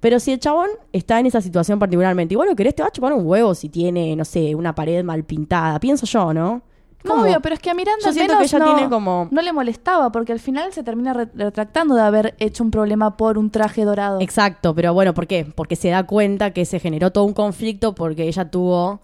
Pero 0.00 0.20
si 0.20 0.32
el 0.32 0.38
chabón 0.38 0.68
está 0.92 1.18
en 1.18 1.26
esa 1.26 1.40
situación 1.40 1.78
particularmente, 1.78 2.34
igual 2.34 2.48
lo 2.50 2.54
querés, 2.56 2.74
te 2.74 2.82
va 2.82 2.88
a 2.88 2.92
chupar 2.92 3.14
un 3.14 3.26
huevo 3.26 3.54
si 3.54 3.68
tiene, 3.68 4.14
no 4.14 4.24
sé, 4.24 4.54
una 4.54 4.74
pared 4.74 5.02
mal 5.02 5.24
pintada. 5.24 5.80
Pienso 5.80 6.06
yo, 6.06 6.32
¿no? 6.34 6.62
No, 7.04 7.22
obvio, 7.22 7.40
pero 7.40 7.54
es 7.54 7.60
que 7.60 7.70
a 7.70 7.74
Miranda 7.74 8.00
yo 8.02 8.08
al 8.08 8.14
siento 8.14 8.32
menos 8.34 8.50
que 8.50 8.56
ella 8.56 8.64
no, 8.66 8.74
tiene 8.74 8.90
como- 8.90 9.28
no 9.30 9.42
le 9.42 9.52
molestaba, 9.52 10.10
porque 10.10 10.32
al 10.32 10.40
final 10.40 10.72
se 10.72 10.82
termina 10.82 11.12
re- 11.12 11.28
retractando 11.34 11.94
de 11.94 12.00
haber 12.02 12.34
hecho 12.38 12.64
un 12.64 12.70
problema 12.70 13.16
por 13.16 13.36
un 13.38 13.50
traje 13.50 13.84
dorado. 13.84 14.20
Exacto, 14.20 14.74
pero 14.74 14.94
bueno, 14.94 15.12
¿por 15.14 15.26
qué? 15.26 15.44
Porque 15.54 15.76
se 15.76 15.90
da 15.90 16.04
cuenta 16.04 16.50
que 16.52 16.64
se 16.64 16.80
generó 16.80 17.10
todo 17.12 17.24
un 17.24 17.34
conflicto 17.34 17.94
porque 17.94 18.26
ella 18.26 18.50
tuvo 18.50 19.00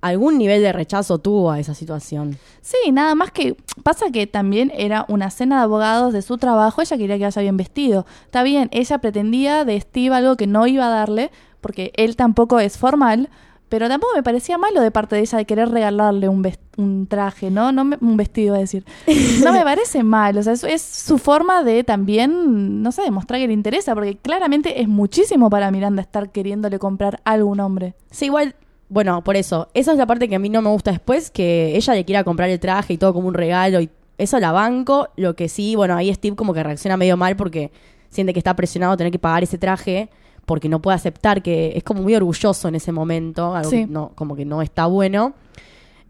algún 0.00 0.38
nivel 0.38 0.62
de 0.62 0.72
rechazo 0.72 1.18
tuvo 1.18 1.50
a 1.50 1.58
esa 1.60 1.74
situación. 1.74 2.38
Sí, 2.62 2.90
nada 2.90 3.14
más 3.14 3.32
que 3.32 3.54
pasa 3.82 4.06
que 4.10 4.26
también 4.26 4.72
era 4.74 5.04
una 5.08 5.30
cena 5.30 5.58
de 5.58 5.64
abogados 5.64 6.14
de 6.14 6.22
su 6.22 6.38
trabajo, 6.38 6.80
ella 6.80 6.96
quería 6.96 7.18
que 7.18 7.24
vaya 7.24 7.42
bien 7.42 7.58
vestido. 7.58 8.06
Está 8.24 8.42
bien, 8.42 8.70
ella 8.72 8.96
pretendía 8.98 9.66
de 9.66 9.78
Steve 9.78 10.14
algo 10.14 10.36
que 10.36 10.46
no 10.46 10.66
iba 10.66 10.86
a 10.86 10.90
darle, 10.90 11.30
porque 11.60 11.92
él 11.96 12.16
tampoco 12.16 12.60
es 12.60 12.78
formal, 12.78 13.28
pero 13.70 13.88
tampoco 13.88 14.12
me 14.14 14.22
parecía 14.22 14.58
malo 14.58 14.82
de 14.82 14.90
parte 14.90 15.16
de 15.16 15.22
ella 15.22 15.38
de 15.38 15.44
querer 15.46 15.70
regalarle 15.70 16.28
un, 16.28 16.46
un 16.76 17.06
traje, 17.06 17.50
¿no? 17.50 17.72
no 17.72 17.84
me- 17.86 17.96
un 18.02 18.18
vestido, 18.18 18.54
a 18.54 18.58
decir. 18.58 18.84
No 19.42 19.52
me 19.54 19.62
parece 19.62 20.02
mal, 20.02 20.36
o 20.36 20.42
sea, 20.42 20.52
es, 20.52 20.64
es 20.64 20.82
su 20.82 21.16
forma 21.16 21.64
de 21.64 21.82
también, 21.84 22.82
no 22.82 22.92
sé, 22.92 23.00
demostrar 23.02 23.40
que 23.40 23.46
le 23.46 23.54
interesa, 23.54 23.94
porque 23.94 24.18
claramente 24.18 24.82
es 24.82 24.88
muchísimo 24.88 25.48
para 25.48 25.70
Miranda 25.70 26.02
estar 26.02 26.30
queriéndole 26.30 26.78
comprar 26.78 27.20
algo 27.24 27.48
a 27.48 27.52
un 27.52 27.60
hombre. 27.60 27.94
Sí, 28.10 28.26
igual, 28.26 28.54
bueno, 28.88 29.22
por 29.24 29.36
eso, 29.36 29.68
esa 29.72 29.92
es 29.92 29.98
la 29.98 30.06
parte 30.06 30.28
que 30.28 30.34
a 30.34 30.38
mí 30.40 30.48
no 30.50 30.60
me 30.62 30.68
gusta 30.68 30.90
después, 30.90 31.30
que 31.30 31.76
ella 31.76 31.94
le 31.94 32.04
quiera 32.04 32.24
comprar 32.24 32.50
el 32.50 32.60
traje 32.60 32.92
y 32.94 32.98
todo 32.98 33.14
como 33.14 33.28
un 33.28 33.34
regalo 33.34 33.80
y 33.80 33.88
eso 34.18 34.38
la 34.40 34.52
banco, 34.52 35.08
lo 35.16 35.34
que 35.36 35.48
sí, 35.48 35.76
bueno, 35.76 35.94
ahí 35.96 36.12
Steve 36.12 36.36
como 36.36 36.52
que 36.52 36.62
reacciona 36.62 36.96
medio 36.98 37.16
mal 37.16 37.36
porque 37.36 37.70
siente 38.10 38.32
que 38.34 38.40
está 38.40 38.54
presionado 38.56 38.92
a 38.92 38.96
tener 38.96 39.12
que 39.12 39.18
pagar 39.18 39.42
ese 39.44 39.56
traje 39.56 40.10
porque 40.50 40.68
no 40.68 40.82
puede 40.82 40.96
aceptar 40.96 41.44
que 41.44 41.74
es 41.76 41.84
como 41.84 42.02
muy 42.02 42.12
orgulloso 42.16 42.66
en 42.66 42.74
ese 42.74 42.90
momento, 42.90 43.54
algo 43.54 43.70
Sí. 43.70 43.82
que 43.82 43.86
no, 43.86 44.10
como 44.16 44.34
que 44.34 44.44
no 44.44 44.62
está 44.62 44.86
bueno. 44.86 45.32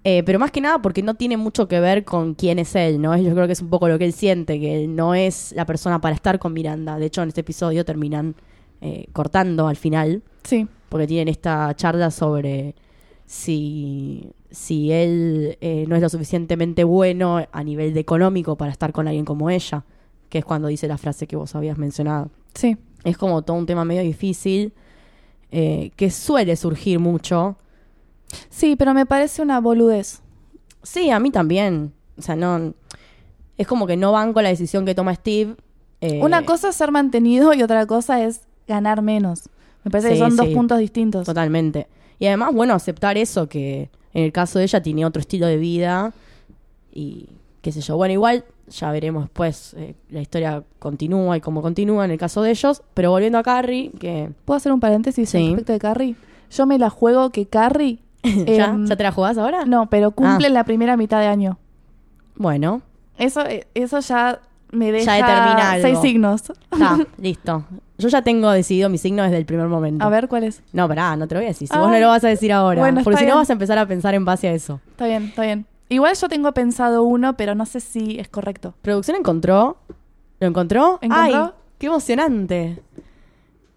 Eh, 0.03 0.23
pero 0.25 0.39
más 0.39 0.51
que 0.51 0.63
nada 0.63 0.81
porque 0.81 1.03
no 1.03 1.13
tiene 1.13 1.37
mucho 1.37 1.69
que 1.69 1.79
ver 1.79 2.07
con 2.07 2.33
quién 2.33 2.59
es 2.59 2.75
él, 2.75 3.03
¿no? 3.03 3.15
Yo 3.19 3.35
creo 3.35 3.47
que 3.47 3.53
es 3.53 3.61
un 3.61 3.69
poco 3.69 3.87
lo 3.87 3.99
que 3.99 4.07
él 4.07 4.15
siente, 4.15 4.59
que 4.59 4.83
él 4.85 4.97
no 4.97 5.15
es 5.15 5.53
la 5.55 5.67
persona 5.67 6.01
para 6.01 6.15
estar 6.15 6.39
con 6.39 6.55
Miranda. 6.55 6.99
De 6.99 7.05
hecho, 7.05 7.21
en 7.23 7.29
este 7.29 7.43
episodio 7.43 7.85
terminan 7.85 8.35
eh, 8.81 9.09
cortando 9.13 9.69
al 9.69 9.77
final 9.77 10.23
Sí. 10.45 10.67
porque 10.89 11.07
tienen 11.07 11.29
esta 11.29 11.77
charla 11.77 12.11
sobre 12.11 12.75
si, 13.27 14.31
si 14.51 14.91
él 14.91 15.59
eh, 15.61 15.85
no 15.87 15.97
es 15.97 16.01
lo 16.01 16.09
suficientemente 16.09 16.83
bueno 16.85 17.45
a 17.53 17.63
nivel 17.63 17.93
de 17.93 18.01
económico 18.01 18.57
para 18.57 18.73
estar 18.73 18.91
con 18.93 19.07
alguien 19.07 19.27
como 19.27 19.51
ella, 19.51 19.85
que 20.31 20.39
es 20.39 20.47
cuando 20.47 20.69
dice 20.69 20.89
la 20.89 20.97
frase 20.97 21.27
que 21.27 21.37
vos 21.37 21.55
habías 21.55 21.77
mencionado. 21.77 22.31
Sí. 22.55 22.79
Es 23.05 23.17
como 23.17 23.43
todo 23.43 23.57
un 23.57 23.67
tema 23.67 23.85
medio 23.85 24.03
difícil, 24.03 24.73
eh, 25.51 25.91
que 25.97 26.11
suele 26.11 26.57
surgir 26.57 26.99
mucho. 26.99 27.57
Sí, 28.49 28.77
pero 28.77 28.95
me 28.95 29.07
parece 29.07 29.43
una 29.43 29.61
boludez. 29.61 30.21
Sí, 30.83 31.11
a 31.11 31.19
mí 31.19 31.31
también. 31.31 31.93
O 32.19 32.23
sea, 32.23 32.37
no... 32.37 32.75
Es 33.59 33.67
como 33.67 33.87
que 33.87 33.97
no 33.97 34.13
van 34.13 34.33
con 34.33 34.43
la 34.43 34.49
decisión 34.49 34.87
que 34.87 34.95
toma 34.95 35.15
Steve. 35.15 35.55
eh, 36.01 36.21
Una 36.23 36.45
cosa 36.47 36.71
es 36.71 36.77
ser 36.77 36.91
mantenido 36.93 37.53
y 37.53 37.63
otra 37.63 37.85
cosa 37.87 38.25
es 38.25 38.43
ganar 38.67 39.03
menos. 39.03 39.51
Me 39.85 39.91
parece 39.91 40.11
que 40.11 40.15
Sí, 40.15 40.21
son 40.21 40.37
dos 40.37 40.49
puntos 40.49 40.79
distintos. 40.79 41.27
Totalmente. 41.27 41.87
Y 42.19 42.27
además, 42.27 42.55
bueno, 42.55 42.75
aceptar 42.75 43.19
eso, 43.19 43.49
que 43.49 43.91
en 44.15 44.25
el 44.25 44.33
caso 44.33 44.59
de 44.59 44.65
ella 44.65 44.83
tiene 44.83 45.05
otro 45.05 45.21
estilo 45.21 45.47
de 45.47 45.57
vida 45.59 46.13
y 46.93 47.29
qué 47.63 47.73
sé 47.73 47.81
yo. 47.81 47.97
Bueno, 47.97 48.13
igual 48.13 48.45
ya 48.71 48.91
veremos 48.93 49.25
después, 49.25 49.75
eh, 49.77 49.95
la 50.11 50.21
historia 50.21 50.63
continúa 50.79 51.37
y 51.37 51.41
cómo 51.41 51.61
continúa 51.63 52.05
en 52.05 52.11
el 52.13 52.19
caso 52.19 52.43
de 52.43 52.51
ellos. 52.51 52.83
Pero 52.95 53.11
volviendo 53.11 53.39
a 53.39 53.43
Carrie, 53.43 53.91
que 53.99 54.31
¿Puedo 54.45 54.57
hacer 54.57 54.73
un 54.73 54.81
paréntesis 54.81 55.29
Sí. 55.29 55.49
respecto 55.49 55.73
de 55.73 55.79
Carrie? 55.79 56.17
Yo 56.51 56.67
me 56.67 56.79
la 56.79 56.91
juego 56.91 57.31
que 57.31 57.47
Carrie... 57.47 57.99
¿ya, 58.23 58.67
em, 58.67 58.87
¿ya 58.87 58.97
te 58.97 59.03
la 59.03 59.13
jugás 59.13 59.39
ahora? 59.39 59.65
No, 59.65 59.89
pero 59.89 60.11
cumple 60.11 60.47
Ah. 60.49 60.51
la 60.51 60.65
primera 60.65 60.97
mitad 60.97 61.21
de 61.21 61.27
año. 61.27 61.59
Bueno, 62.37 62.83
Eso, 63.19 63.45
eh, 63.47 63.67
eso 63.75 64.01
ya 64.01 64.41
me 64.73 64.93
deja 64.93 65.13
determina 65.15 65.73
algo. 65.73 65.83
seis 65.87 65.99
signos. 66.01 66.43
está, 66.71 66.99
listo. 67.19 67.65
Yo 67.99 68.09
ya 68.09 68.23
tengo 68.23 68.51
decidido 68.51 68.89
mi 68.89 68.97
signo 68.99 69.23
desde 69.23 69.37
el 69.37 69.45
primer 69.45 69.67
momento. 69.69 70.05
A 70.05 70.09
ver, 70.09 70.27
¿cuál 70.29 70.45
es? 70.45 70.63
No, 70.73 70.89
pará, 70.89 71.17
no 71.17 71.29
te 71.29 71.35
lo 71.35 71.41
voy 71.41 71.47
a 71.47 71.49
decir. 71.49 71.69
Si 71.69 71.77
vos 71.77 71.87
Ay. 71.89 71.95
no 71.95 71.99
lo 71.99 72.09
vas 72.09 72.25
a 72.25 72.29
decir 72.29 72.51
ahora. 72.53 72.81
Bueno, 72.81 73.03
porque 73.05 73.19
si 73.21 73.27
no 73.27 73.37
vas 73.37 73.51
a 73.51 73.53
empezar 73.53 73.77
a 73.79 73.87
pensar 73.87 74.15
en 74.15 74.25
base 74.25 74.49
a 74.49 74.53
eso. 74.53 74.81
Está 74.93 75.07
bien, 75.07 75.25
está 75.25 75.43
bien. 75.43 75.67
Igual 75.91 76.15
yo 76.17 76.29
tengo 76.29 76.53
pensado 76.53 77.03
uno, 77.03 77.37
pero 77.37 77.55
no 77.55 77.67
sé 77.67 77.81
si 77.81 78.19
es 78.19 78.29
correcto. 78.29 78.73
Producción 78.81 79.17
encontró. 79.19 79.77
¿Lo 80.39 80.47
encontró? 80.47 80.99
¿Encontró? 81.03 81.45
¡Ay! 81.45 81.51
¡Qué 81.79 81.87
emocionante! 81.89 82.83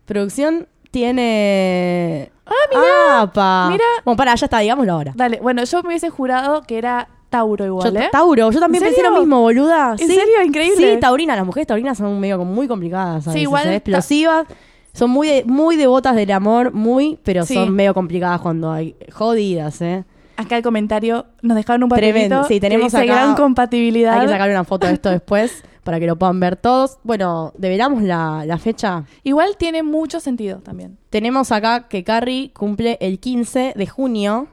Producción 0.05 0.67
tiene. 0.91 2.31
¡Ah, 2.45 2.51
mira! 2.69 3.21
¡Apa! 3.21 3.67
Mira. 3.71 3.83
Bueno, 4.05 4.17
para, 4.17 4.35
ya 4.35 4.45
está, 4.45 4.59
digámoslo 4.59 4.93
ahora. 4.93 5.13
Dale, 5.15 5.39
bueno, 5.41 5.63
yo 5.63 5.81
me 5.81 5.87
hubiese 5.89 6.09
jurado 6.09 6.61
que 6.63 6.77
era 6.77 7.07
Tauro 7.29 7.65
igual, 7.65 7.93
Yo- 7.93 7.99
¿eh? 7.99 8.09
Tauro, 8.11 8.51
yo 8.51 8.59
también 8.59 8.83
¿En 8.83 8.89
pensé 8.93 9.01
lo 9.09 9.17
mismo, 9.17 9.41
boluda. 9.41 9.91
¿En 9.93 9.97
Sí. 10.07 10.07
serio? 10.13 10.43
Increíble. 10.45 10.93
Sí, 10.95 10.99
taurina, 10.99 11.35
las 11.35 11.45
mujeres 11.45 11.67
taurinas 11.67 11.97
son 11.97 12.19
medio 12.19 12.37
muy 12.45 12.67
complicadas, 12.67 13.23
Sí, 13.25 13.39
igual 13.39 13.67
¿eh? 13.69 13.75
explosivas. 13.77 14.45
Son 14.93 15.09
muy, 15.09 15.27
de- 15.27 15.43
muy 15.45 15.75
devotas 15.77 16.15
del 16.15 16.29
amor, 16.31 16.73
muy, 16.73 17.17
pero 17.23 17.43
Sí. 17.45 17.55
son 17.55 17.73
medio 17.73 17.95
complicadas 17.95 18.39
cuando 18.41 18.71
hay 18.71 18.95
jodidas, 19.11 19.81
¿eh? 19.81 20.03
Acá 20.35 20.57
el 20.57 20.63
comentario 20.63 21.25
nos 21.41 21.55
dejaron 21.55 21.83
un 21.83 21.89
papelito. 21.89 22.43
Sí, 22.45 22.55
que 22.55 22.61
tenemos 22.61 22.91
dice 22.91 23.03
acá- 23.03 23.13
gran 23.13 23.35
compatibilidad. 23.35 24.15
Hay 24.19 24.25
que 24.27 24.31
sacar 24.31 24.49
una 24.49 24.63
foto 24.63 24.87
de 24.87 24.93
esto 24.93 25.09
después 25.11 25.63
para 25.83 25.99
que 25.99 26.07
lo 26.07 26.17
puedan 26.17 26.39
ver 26.39 26.55
todos. 26.55 26.97
Bueno, 27.03 27.53
develamos 27.57 28.01
la, 28.03 28.43
la 28.45 28.57
fecha. 28.57 29.03
Igual 29.23 29.57
tiene 29.57 29.83
mucho 29.83 30.19
sentido 30.19 30.59
también. 30.59 30.97
Tenemos 31.09 31.51
acá 31.51 31.87
que 31.87 32.03
Carrie 32.03 32.51
cumple 32.53 32.97
el 33.01 33.19
15 33.19 33.73
de 33.75 33.87
junio. 33.87 34.47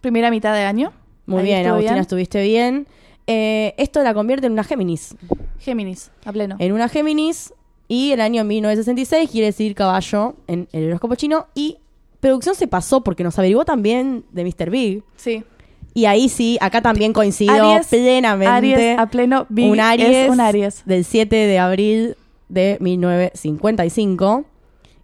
Primera 0.00 0.30
mitad 0.30 0.54
de 0.54 0.62
año. 0.64 0.92
Muy 1.26 1.38
Ahí 1.40 1.44
bien, 1.46 1.66
Agustina, 1.66 1.92
bien. 1.92 2.00
estuviste 2.02 2.42
bien. 2.42 2.86
Eh, 3.26 3.74
esto 3.78 4.02
la 4.02 4.12
convierte 4.12 4.46
en 4.46 4.52
una 4.52 4.64
Géminis. 4.64 5.16
Géminis, 5.58 6.10
a 6.26 6.32
pleno. 6.32 6.56
En 6.58 6.72
una 6.72 6.88
Géminis 6.90 7.54
y 7.88 8.12
el 8.12 8.20
año 8.20 8.44
1966 8.44 9.30
quiere 9.30 9.46
decir 9.46 9.74
caballo 9.74 10.34
en 10.46 10.68
el 10.72 10.88
horóscopo 10.88 11.14
chino. 11.14 11.46
Y 11.54 11.78
producción 12.24 12.54
se 12.54 12.66
pasó 12.66 13.02
porque 13.02 13.22
nos 13.22 13.38
averiguó 13.38 13.64
también 13.64 14.24
de 14.32 14.44
Mr. 14.44 14.70
Big. 14.70 15.02
Sí. 15.16 15.44
Y 15.92 16.06
ahí 16.06 16.28
sí, 16.28 16.58
acá 16.60 16.80
también 16.82 17.12
coincidió 17.12 17.54
Aries- 17.54 17.86
plenamente. 17.88 18.48
Aries 18.74 18.98
a 18.98 19.06
pleno. 19.06 19.46
Big 19.48 19.70
un 19.70 19.78
Aries, 19.78 20.08
es 20.08 20.30
un 20.30 20.40
Aries. 20.40 20.82
del 20.86 21.04
7 21.04 21.36
de 21.36 21.58
abril 21.58 22.16
de 22.48 22.78
1955. 22.80 24.44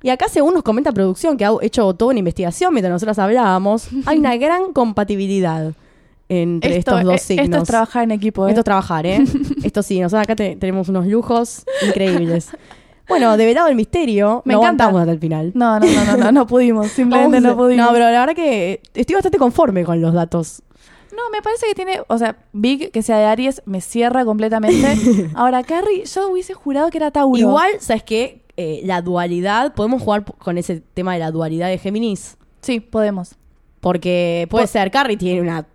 Y 0.02 0.08
acá, 0.08 0.26
según 0.28 0.54
nos 0.54 0.62
comenta 0.62 0.92
producción, 0.92 1.36
que 1.36 1.44
ha 1.44 1.50
hecho 1.62 1.92
toda 1.94 2.10
una 2.10 2.18
investigación 2.18 2.72
mientras 2.72 2.92
nosotros 2.92 3.18
hablábamos, 3.18 3.88
hay 4.06 4.18
una 4.18 4.36
gran 4.36 4.72
compatibilidad 4.72 5.74
entre 6.28 6.78
Esto, 6.78 6.92
estos 6.98 7.04
dos 7.04 7.14
eh, 7.16 7.18
signos. 7.18 7.44
Esto 7.46 7.56
es 7.58 7.68
trabajar 7.68 8.04
en 8.04 8.12
equipo, 8.12 8.46
¿eh? 8.46 8.50
Esto 8.50 8.60
es 8.60 8.64
trabajar, 8.64 9.04
¿eh? 9.06 9.22
Esto 9.62 9.82
sí, 9.82 10.00
nosotros 10.00 10.22
acá 10.24 10.36
te- 10.36 10.56
tenemos 10.56 10.88
unos 10.88 11.06
lujos 11.06 11.64
increíbles. 11.86 12.48
Bueno, 13.10 13.36
develado 13.36 13.68
el 13.68 13.76
misterio, 13.76 14.40
Me 14.46 14.54
no 14.54 14.60
encanta. 14.60 14.84
aguantamos 14.84 15.00
hasta 15.02 15.12
el 15.12 15.18
final. 15.20 15.52
No, 15.54 15.78
no, 15.78 15.86
no, 15.86 16.04
no, 16.04 16.16
no, 16.16 16.32
no 16.32 16.46
pudimos. 16.46 16.88
Simplemente 16.92 17.40
no 17.42 17.54
pudimos. 17.56 17.84
No, 17.86 17.92
pero 17.92 18.06
la 18.10 18.20
verdad 18.20 18.34
que 18.34 18.80
estoy 18.94 19.14
bastante 19.14 19.36
conforme 19.36 19.84
con 19.84 20.00
los 20.00 20.14
datos. 20.14 20.62
No, 21.14 21.28
me 21.30 21.42
parece 21.42 21.66
que 21.66 21.74
tiene, 21.74 22.00
o 22.06 22.16
sea, 22.18 22.36
Big, 22.52 22.90
que 22.92 23.02
sea 23.02 23.18
de 23.18 23.24
Aries, 23.26 23.62
me 23.66 23.80
cierra 23.82 24.24
completamente. 24.24 25.30
Ahora, 25.34 25.62
Carrie, 25.64 26.04
yo 26.06 26.30
hubiese 26.30 26.54
jurado 26.54 26.88
que 26.90 26.98
era 26.98 27.10
Tauro. 27.10 27.36
Igual, 27.36 27.72
¿sabes 27.80 28.04
qué? 28.04 28.42
Eh, 28.56 28.80
la 28.84 29.02
dualidad, 29.02 29.74
podemos 29.74 30.02
jugar 30.02 30.24
con 30.24 30.56
ese 30.56 30.80
tema 30.94 31.14
de 31.14 31.18
la 31.18 31.30
dualidad 31.30 31.68
de 31.68 31.78
Géminis. 31.78 32.36
Sí, 32.62 32.78
podemos. 32.80 33.34
Porque 33.80 34.46
puede 34.50 34.66
ser, 34.66 34.90
Carrie 34.90 35.16
tiene 35.16 35.40
una 35.40 35.66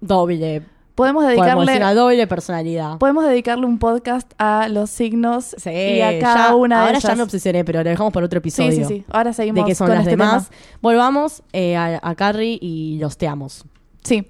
doble, 0.00 0.62
Podemos 0.94 1.22
podemos 1.24 1.24
dedicarle, 1.42 1.66
decir, 1.72 1.82
una 1.82 1.94
doble 1.94 2.26
personalidad. 2.26 2.98
podemos 2.98 3.24
dedicarle 3.26 3.64
un 3.66 3.78
podcast 3.78 4.30
a 4.38 4.68
los 4.68 4.90
signos 4.90 5.54
Sí, 5.56 5.70
y 5.70 6.00
a 6.02 6.18
cada 6.18 6.48
ya- 6.48 6.54
una 6.54 6.76
de 6.76 6.80
ahora 6.82 6.98
ellas. 6.98 7.02
ya 7.04 7.14
me 7.16 7.22
obsesioné, 7.22 7.64
pero 7.64 7.82
lo 7.82 7.88
dejamos 7.88 8.12
para 8.12 8.26
otro 8.26 8.36
Sí, 8.36 8.40
episodio. 8.40 8.88
sí, 8.88 8.96
sí. 8.96 9.04
Ahora 9.10 9.32
seguimos 9.32 9.64
De 9.64 9.70
qué 9.70 9.74
son 9.74 9.86
con 9.86 9.94
las 9.96 10.04
este 10.04 10.10
demás. 10.10 10.48
tema. 10.50 10.60
Volvamos 10.82 11.42
eh, 11.54 11.76
a, 11.76 11.98
a 12.02 12.14
Carrie 12.14 12.58
y 12.60 12.98
los 13.00 13.16
teamos. 13.16 13.64
Sí. 14.04 14.26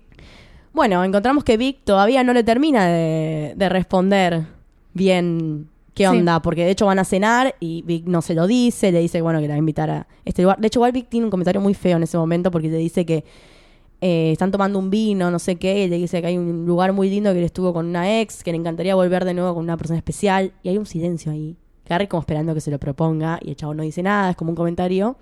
Bueno, 0.73 1.03
encontramos 1.05 1.43
que 1.45 1.57
Vic 1.57 1.79
todavía 1.85 2.23
no 2.25 2.33
le 2.33 2.45
termina 2.45 2.87
de, 2.87 3.55
de 3.57 3.69
responder 3.69 4.45
bien 4.95 5.69
qué 5.95 6.05
Sí. 6.05 6.09
onda, 6.17 6.41
porque 6.41 6.65
de 6.65 6.71
hecho 6.71 6.87
van 6.87 6.99
a 6.99 7.05
cenar 7.05 7.55
y 7.61 7.83
Vic 7.83 8.05
no 8.07 8.23
se 8.23 8.35
lo 8.35 8.47
dice, 8.47 8.93
le 8.93 9.01
dice 9.01 9.21
bueno 9.21 9.41
que 9.41 9.49
la 9.49 9.53
va 9.55 9.57
a 9.57 9.59
invitar 9.59 9.91
a 9.91 10.07
este 10.25 10.43
lugar. 10.43 10.59
De 10.59 10.69
hecho, 10.69 10.79
igual 10.79 10.93
Vic 10.93 11.09
tiene 11.09 11.27
un 11.27 11.31
comentario 11.31 11.61
muy 11.61 11.75
feo 11.75 11.97
en 11.99 12.05
ese 12.05 12.17
momento 12.17 12.51
porque 12.51 12.69
le 12.69 12.79
dice 12.79 13.05
que 13.05 13.25
eh, 14.05 14.33
están 14.33 14.51
tomando 14.51 14.81
un 14.81 14.91
vino, 14.91 15.31
no 15.31 15.39
sé 15.39 15.57
qué, 15.57 15.85
y 15.85 15.89
le 15.89 15.97
dice 15.97 16.21
que 16.21 16.27
hay 16.27 16.37
un 16.37 16.67
lugar 16.67 16.93
muy 16.93 17.09
lindo 17.09 17.31
que 17.33 17.39
él 17.39 17.45
estuvo 17.45 17.73
con 17.73 17.87
una 17.87 18.21
ex, 18.21 18.43
que 18.43 18.51
le 18.51 18.59
encantaría 18.59 18.97
volver 18.97 19.25
de 19.25 19.33
nuevo 19.33 19.55
con 19.55 19.63
una 19.63 19.77
persona 19.77 19.97
especial, 19.97 20.53
y 20.65 20.71
hay 20.71 20.77
un 20.77 20.87
silencio 20.87 21.31
ahí. 21.31 21.57
Carrie 21.85 22.09
como 22.09 22.21
esperando 22.21 22.53
que 22.53 22.61
se 22.61 22.73
lo 22.73 22.81
proponga, 22.81 23.39
y 23.41 23.51
el 23.51 23.57
chavo 23.57 23.75
no 23.75 23.85
dice 23.85 24.03
nada, 24.03 24.31
es 24.31 24.37
como 24.37 24.51
un 24.51 24.57
comentario, 24.57 25.17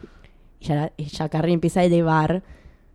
y 0.61 0.65
ya, 0.65 0.93
ya 0.97 1.29
Carrie 1.29 1.53
empieza 1.53 1.81
a 1.81 1.85
elevar 1.85 2.43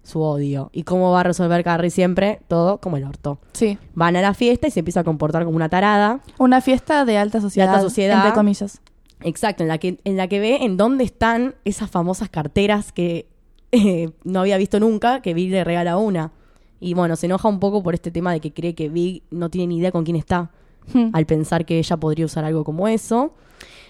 su 0.02 0.22
odio. 0.22 0.72
¿Y 0.74 0.84
cómo 0.84 1.12
va 1.12 1.20
a 1.20 1.24
resolver 1.24 1.64
Carrie 1.64 1.92
siempre? 1.92 2.40
Todo 2.48 2.80
como 2.80 2.98
el 2.98 3.04
orto. 3.04 3.38
Sí. 3.54 3.78
Van 3.94 4.16
a 4.16 4.22
la 4.22 4.34
fiesta 4.34 4.68
y 4.68 4.72
se 4.72 4.80
empieza 4.80 5.02
a 5.02 5.04
comportar 5.04 5.46
como 5.46 5.56
una 5.56 5.70
tarada. 5.70 6.22
Una 6.40 6.62
fiesta 6.62 7.06
de 7.06 7.20
alta 7.20 7.42
sociedad. 7.42 7.70
alta 7.70 7.82
sociedad. 7.82 8.18
Entre 8.18 8.34
comillas. 8.34 8.82
Exacto, 9.22 9.62
en 9.62 9.70
la 9.70 9.78
que, 9.78 10.00
en 10.04 10.18
la 10.18 10.28
que 10.28 10.40
ve 10.40 10.64
en 10.64 10.78
dónde 10.78 11.04
están 11.04 11.54
esas 11.64 11.92
famosas 11.92 12.30
carteras 12.30 12.92
que 12.92 13.28
eh, 13.76 14.10
no 14.24 14.40
había 14.42 14.58
visto 14.58 14.80
nunca, 14.80 15.22
que 15.22 15.34
Big 15.34 15.52
le 15.52 15.64
regala 15.64 15.98
una. 15.98 16.32
Y 16.80 16.94
bueno, 16.94 17.16
se 17.16 17.26
enoja 17.28 17.48
un 17.48 17.60
poco 17.60 17.82
por 17.84 17.94
este 17.94 18.12
tema 18.12 18.32
de 18.34 18.40
que 18.40 18.54
cree 18.54 18.76
que 18.76 18.90
Big 18.90 19.24
no 19.32 19.50
tiene 19.50 19.68
ni 19.68 19.78
idea 19.78 19.92
con 19.92 20.04
quién 20.04 20.16
está, 20.18 20.52
Hmm. 20.94 21.10
al 21.14 21.26
pensar 21.26 21.66
que 21.66 21.80
ella 21.80 21.98
podría 21.98 22.26
usar 22.26 22.46
algo 22.46 22.64
como 22.64 22.88
eso. 22.88 23.34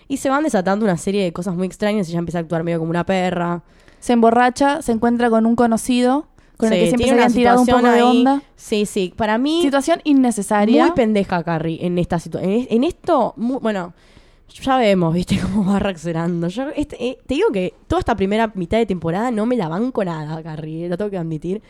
Y 0.08 0.16
se 0.18 0.30
van 0.30 0.44
desatando 0.44 0.86
una 0.86 0.96
serie 0.96 1.24
de 1.26 1.34
cosas 1.34 1.54
muy 1.54 1.68
extrañas 1.68 2.08
y 2.08 2.12
ella 2.12 2.20
empieza 2.20 2.38
a 2.38 2.42
actuar 2.42 2.64
medio 2.64 2.80
como 2.80 2.90
una 2.92 3.06
perra. 3.06 3.64
Se 4.00 4.14
emborracha, 4.14 4.82
se 4.82 4.94
encuentra 4.94 5.30
con 5.30 5.46
un 5.46 5.56
conocido 5.58 6.28
con 6.56 6.72
el 6.72 6.80
que 6.80 6.86
siempre 6.88 7.08
se 7.08 7.12
habían 7.14 7.34
tirado 7.34 7.60
un 7.60 7.68
poco 7.68 7.90
de 7.90 8.02
onda. 8.02 8.42
Sí, 8.56 8.86
sí, 8.86 9.14
para 9.14 9.38
mí... 9.38 9.62
Situación 9.62 10.00
innecesaria. 10.06 10.86
Muy 10.86 10.96
pendeja 10.96 11.44
Carrie 11.44 11.86
en 11.86 11.98
esta 11.98 12.18
situación. 12.18 12.50
En, 12.50 12.68
en 12.70 12.84
esto, 12.86 13.34
mu- 13.36 13.60
bueno, 13.60 13.94
ya 14.50 14.78
vemos, 14.78 15.14
viste, 15.14 15.40
cómo 15.42 15.72
va 15.72 15.80
reaccionando. 15.80 16.48
Yo, 16.48 16.70
este, 16.76 17.04
eh, 17.04 17.18
te 17.26 17.36
digo 17.36 17.52
que 17.52 17.74
toda 17.88 18.00
esta 18.00 18.16
primera 18.16 18.52
mitad 18.56 18.78
de 18.78 18.86
temporada 18.86 19.32
no 19.32 19.46
me 19.46 19.56
la 19.56 19.68
banco 19.68 20.04
nada, 20.04 20.42
Carrie, 20.44 20.86
eh, 20.86 20.90
lo 20.90 20.98
tengo 20.98 21.12
que 21.12 21.18
admitir. 21.18 21.62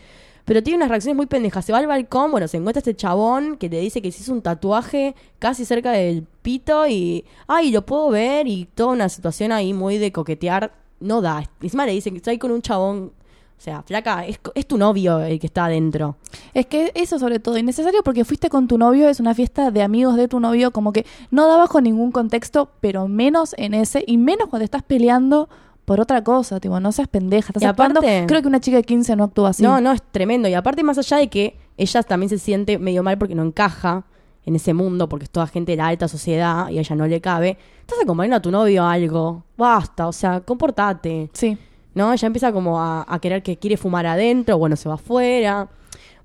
Pero 0.46 0.62
tiene 0.62 0.78
unas 0.78 0.90
reacciones 0.90 1.16
muy 1.16 1.26
pendejas. 1.26 1.66
Se 1.66 1.72
va 1.72 1.80
al 1.80 1.88
balcón, 1.88 2.30
bueno, 2.30 2.48
se 2.48 2.58
encuentra 2.58 2.80
este 2.80 2.96
chabón 2.96 3.58
que 3.58 3.68
le 3.68 3.80
dice 3.80 4.00
que 4.02 4.12
se 4.12 4.22
hizo 4.22 4.32
un 4.32 4.44
tatuaje 4.44 5.16
casi 5.40 5.66
cerca 5.66 5.92
del 5.92 6.24
pito 6.44 6.88
y, 6.88 7.26
ay, 7.48 7.72
lo 7.72 7.84
puedo 7.84 8.12
ver 8.12 8.48
y 8.48 8.66
toda 8.76 8.94
una 8.94 9.10
situación 9.10 9.52
ahí 9.52 9.74
muy 9.74 9.98
de 9.98 10.12
coquetear. 10.12 10.72
No 11.00 11.22
da. 11.22 11.50
Encima 11.62 11.86
le 11.88 11.94
dicen 11.94 12.14
que 12.14 12.18
estoy 12.18 12.38
con 12.38 12.52
un 12.52 12.62
chabón. 12.62 13.12
O 13.58 13.62
sea, 13.62 13.82
flaca, 13.82 14.26
es, 14.28 14.40
es 14.54 14.68
tu 14.68 14.78
novio 14.78 15.20
el 15.20 15.40
que 15.40 15.48
está 15.48 15.66
adentro. 15.66 16.18
Es 16.56 16.66
que 16.66 16.92
eso 16.96 17.20
sobre 17.20 17.40
todo 17.40 17.58
innecesario 17.60 18.02
porque 18.04 18.26
fuiste 18.26 18.50
con 18.50 18.68
tu 18.68 18.78
novio, 18.80 19.08
es 19.10 19.20
una 19.20 19.36
fiesta 19.36 19.70
de 19.72 19.84
amigos 19.84 20.16
de 20.16 20.28
tu 20.28 20.40
novio, 20.40 20.72
como 20.72 20.92
que 20.94 21.06
no 21.30 21.48
da 21.48 21.58
bajo 21.58 21.82
ningún 21.82 22.12
contexto, 22.12 22.70
pero 22.80 23.08
menos 23.08 23.54
en 23.58 23.74
ese, 23.76 24.04
y 24.08 24.18
menos 24.18 24.48
cuando 24.50 24.64
estás 24.64 24.82
peleando 24.82 25.50
por 25.84 26.00
otra 26.00 26.24
cosa, 26.24 26.60
tipo, 26.60 26.80
no 26.80 26.92
seas 26.92 27.08
pendeja, 27.10 27.50
estás 27.50 27.62
actuando, 27.70 28.00
aparte- 28.00 28.26
creo 28.26 28.42
que 28.42 28.48
una 28.48 28.60
chica 28.60 28.78
de 28.78 28.84
15 28.84 29.16
no 29.16 29.26
actúa 29.26 29.50
así. 29.50 29.62
No, 29.62 29.80
no, 29.82 29.92
es 29.92 30.02
tremendo. 30.12 30.48
Y 30.48 30.54
aparte, 30.56 30.82
más 30.82 30.98
allá 30.98 31.18
de 31.18 31.28
que 31.28 31.58
ella 31.78 32.02
también 32.04 32.30
se 32.30 32.40
siente 32.40 32.80
medio 32.80 33.04
mal 33.04 33.18
porque 33.20 33.36
no 33.36 33.44
encaja 33.44 34.06
en 34.46 34.56
ese 34.56 34.74
mundo, 34.74 35.10
porque 35.10 35.26
es 35.26 35.30
toda 35.30 35.46
gente 35.48 35.74
de 35.74 35.76
la 35.78 35.88
alta 35.88 36.08
sociedad 36.08 36.70
y 36.70 36.78
a 36.78 36.82
ella 36.82 36.96
no 36.96 37.06
le 37.06 37.20
cabe, 37.20 37.58
estás 37.82 38.00
acompañando 38.02 38.38
a 38.38 38.42
tu 38.42 38.50
novio 38.50 38.84
a 38.84 38.94
algo. 38.94 39.44
Basta, 39.58 40.08
o 40.08 40.12
sea, 40.14 40.40
comportate. 40.42 41.30
Sí. 41.34 41.58
¿No? 41.94 42.14
Ella 42.14 42.26
empieza 42.28 42.52
como 42.54 42.80
a, 42.82 43.06
a 43.08 43.20
querer 43.20 43.44
que 43.44 43.58
quiere 43.58 43.76
fumar 43.78 44.06
adentro, 44.06 44.58
bueno, 44.58 44.76
se 44.78 44.88
va 44.90 44.96
afuera. 44.96 45.68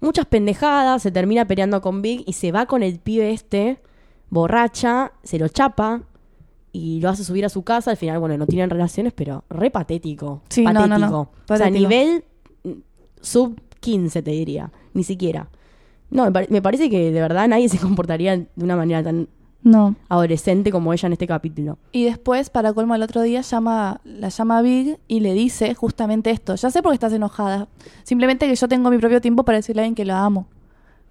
Muchas 0.01 0.27
pendejadas, 0.27 1.03
se 1.03 1.11
termina 1.11 1.45
peleando 1.45 1.81
con 1.81 2.03
Big 2.03 2.25
y 2.27 2.33
se 2.33 2.53
va 2.53 2.67
con 2.67 2.83
el 2.83 2.99
pibe 2.99 3.33
este, 3.33 3.81
borracha, 4.31 5.13
se 5.23 5.39
lo 5.39 5.49
chapa 5.49 6.03
y 6.73 7.01
lo 7.01 7.11
hace 7.11 7.25
subir 7.25 7.45
a 7.45 7.49
su 7.49 7.63
casa. 7.63 7.91
Al 7.91 7.97
final, 7.97 8.19
bueno, 8.19 8.37
no 8.39 8.47
tienen 8.47 8.71
relaciones, 8.71 9.13
pero 9.13 9.45
re 9.51 9.71
patético. 9.71 10.43
Sí, 10.49 10.65
no, 10.65 10.73
patético. 10.73 10.99
no, 10.99 11.11
no. 11.11 11.21
O 11.21 11.29
sea, 11.47 11.59
Patético. 11.59 11.89
nivel 11.89 12.25
mm, 12.65 12.71
sub 13.21 13.61
15, 13.81 14.23
te 14.23 14.31
diría. 14.31 14.73
Ni 14.95 15.05
siquiera. 15.05 15.49
No, 16.11 16.31
me 16.31 16.63
parece 16.63 16.91
que 16.91 17.13
de 17.13 17.21
verdad 17.21 17.49
nadie 17.49 17.69
se 17.69 17.79
comportaría 17.79 18.37
de 18.37 18.49
una 18.57 18.77
manera 18.77 19.03
tan 19.03 19.29
No. 19.63 19.95
adolescente 20.09 20.73
como 20.73 20.93
ella 20.93 21.07
en 21.07 21.13
este 21.13 21.27
capítulo. 21.27 21.79
Y 21.93 22.05
después, 22.05 22.49
para 22.51 22.73
colmo, 22.73 22.95
el 22.95 23.03
otro 23.03 23.21
día 23.23 23.43
llama, 23.43 24.01
la 24.05 24.31
llama 24.31 24.59
a 24.59 24.63
Big 24.63 24.99
y 25.07 25.21
le 25.21 25.35
dice 25.35 25.75
justamente 25.75 26.31
esto. 26.31 26.55
Ya 26.55 26.71
sé 26.71 26.83
por 26.83 26.93
qué 26.93 26.95
estás 26.95 27.13
enojada. 27.13 27.69
Simplemente 28.03 28.47
que 28.47 28.55
yo 28.55 28.69
tengo 28.69 28.91
mi 28.91 28.99
propio 28.99 29.21
tiempo 29.21 29.45
para 29.45 29.59
decirle 29.59 29.83
a 29.83 29.85
alguien 29.85 29.95
que 29.95 30.05
la 30.05 30.25
amo. 30.25 30.47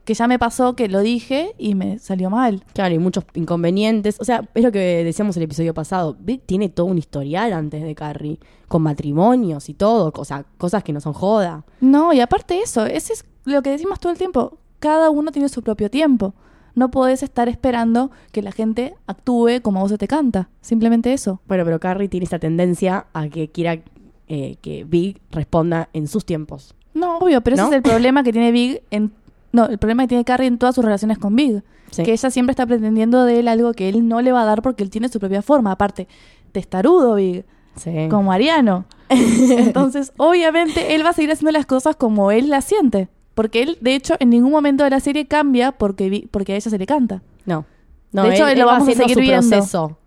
Que 0.06 0.16
ya 0.16 0.28
me 0.28 0.40
pasó 0.40 0.76
que 0.76 0.88
lo 0.88 1.02
dije 1.02 1.54
y 1.60 1.76
me 1.76 2.00
salió 2.00 2.32
mal. 2.32 2.64
Claro, 2.74 2.96
y 2.96 2.98
muchos 2.98 3.26
inconvenientes. 3.36 4.18
O 4.20 4.26
sea, 4.26 4.50
es 4.56 4.64
lo 4.64 4.72
que 4.72 5.04
decíamos 5.04 5.38
el 5.38 5.44
episodio 5.44 5.76
pasado. 5.76 6.18
Vic 6.20 6.42
tiene 6.48 6.70
todo 6.70 6.88
un 6.88 6.98
historial 6.98 7.54
antes 7.54 7.84
de 7.84 7.94
Carrie, 7.94 8.40
con 8.68 8.82
matrimonios 8.82 9.70
y 9.70 9.76
todo, 9.76 10.12
o 10.16 10.26
sea, 10.26 10.46
cosas 10.58 10.84
que 10.84 10.94
no 10.94 11.02
son 11.02 11.14
joda. 11.14 11.64
No, 11.82 12.12
y 12.14 12.22
aparte 12.22 12.60
eso, 12.60 12.88
ese 12.88 13.14
es 13.14 13.26
lo 13.46 13.62
que 13.62 13.70
decimos 13.70 14.00
todo 14.00 14.12
el 14.12 14.18
tiempo. 14.18 14.58
Cada 14.80 15.12
uno 15.12 15.32
tiene 15.32 15.50
su 15.50 15.62
propio 15.62 15.92
tiempo. 15.92 16.34
No 16.76 16.92
podés 16.92 17.24
estar 17.24 17.50
esperando 17.50 18.12
que 18.32 18.42
la 18.42 18.52
gente 18.52 18.96
actúe 19.08 19.62
como 19.62 19.80
a 19.80 19.82
vos 19.84 19.92
se 19.92 19.98
te 19.98 20.08
canta. 20.08 20.50
Simplemente 20.62 21.14
eso. 21.14 21.42
Bueno, 21.48 21.66
pero 21.66 21.80
Carrie 21.80 22.08
tiene 22.10 22.24
esta 22.24 22.40
tendencia 22.40 23.08
a 23.14 23.28
que 23.30 23.50
quiera 23.50 23.80
eh, 24.28 24.58
que 24.62 24.84
Big 24.84 25.20
responda 25.32 25.90
en 25.94 26.08
sus 26.08 26.26
tiempos. 26.26 26.76
No, 26.94 27.18
obvio, 27.18 27.42
pero 27.42 27.56
¿No? 27.58 27.64
ese 27.64 27.72
es 27.72 27.78
el 27.78 27.84
problema 27.84 28.24
que 28.24 28.32
tiene 28.32 28.52
Big 28.52 28.82
en... 28.92 29.12
No, 29.52 29.66
el 29.66 29.78
problema 29.80 30.04
que 30.04 30.10
tiene 30.10 30.24
Carrie 30.26 30.48
en 30.48 30.58
todas 30.60 30.76
sus 30.76 30.84
relaciones 30.86 31.18
con 31.18 31.36
Big. 31.36 31.64
Sí. 31.92 32.04
Que 32.04 32.12
ella 32.14 32.30
siempre 32.30 32.52
está 32.52 32.66
pretendiendo 32.68 33.26
de 33.26 33.40
él 33.40 33.48
algo 33.48 33.74
que 33.74 33.90
él 33.90 34.08
no 34.08 34.22
le 34.22 34.32
va 34.32 34.44
a 34.44 34.46
dar 34.46 34.62
porque 34.62 34.84
él 34.84 34.90
tiene 34.92 35.10
su 35.10 35.20
propia 35.20 35.42
forma. 35.42 35.72
Aparte, 35.72 36.08
testarudo 36.52 37.16
Big, 37.16 37.46
Sí. 37.76 38.08
como 38.10 38.32
Ariano. 38.32 38.86
Entonces, 39.10 40.12
obviamente, 40.18 40.94
él 40.96 41.04
va 41.06 41.10
a 41.10 41.14
seguir 41.14 41.32
haciendo 41.32 41.52
las 41.52 41.66
cosas 41.66 41.96
como 41.96 42.32
él 42.32 42.50
las 42.50 42.66
siente. 42.66 43.08
Porque 43.40 43.62
él, 43.64 43.78
de 43.80 43.96
hecho, 43.96 44.16
en 44.20 44.32
ningún 44.32 44.52
momento 44.52 44.84
de 44.84 44.90
la 44.90 45.00
serie 45.00 45.26
cambia 45.26 45.72
porque, 45.72 46.10
vi- 46.10 46.28
porque 46.30 46.52
a 46.52 46.56
ella 46.58 46.70
se 46.70 46.78
le 46.78 46.86
canta. 46.86 47.22
No. 47.46 47.64
no 48.12 48.24
De 48.24 48.34
hecho, 48.36 48.46
él- 48.50 48.58
lo 48.58 48.64
él 48.64 48.68
va 48.68 48.72
vamos 48.74 48.90
a 48.90 48.92
haciendo 48.92 49.04
seguir 49.08 49.16
su 49.16 49.22
viendo. 49.22 49.50
proceso. 49.50 49.98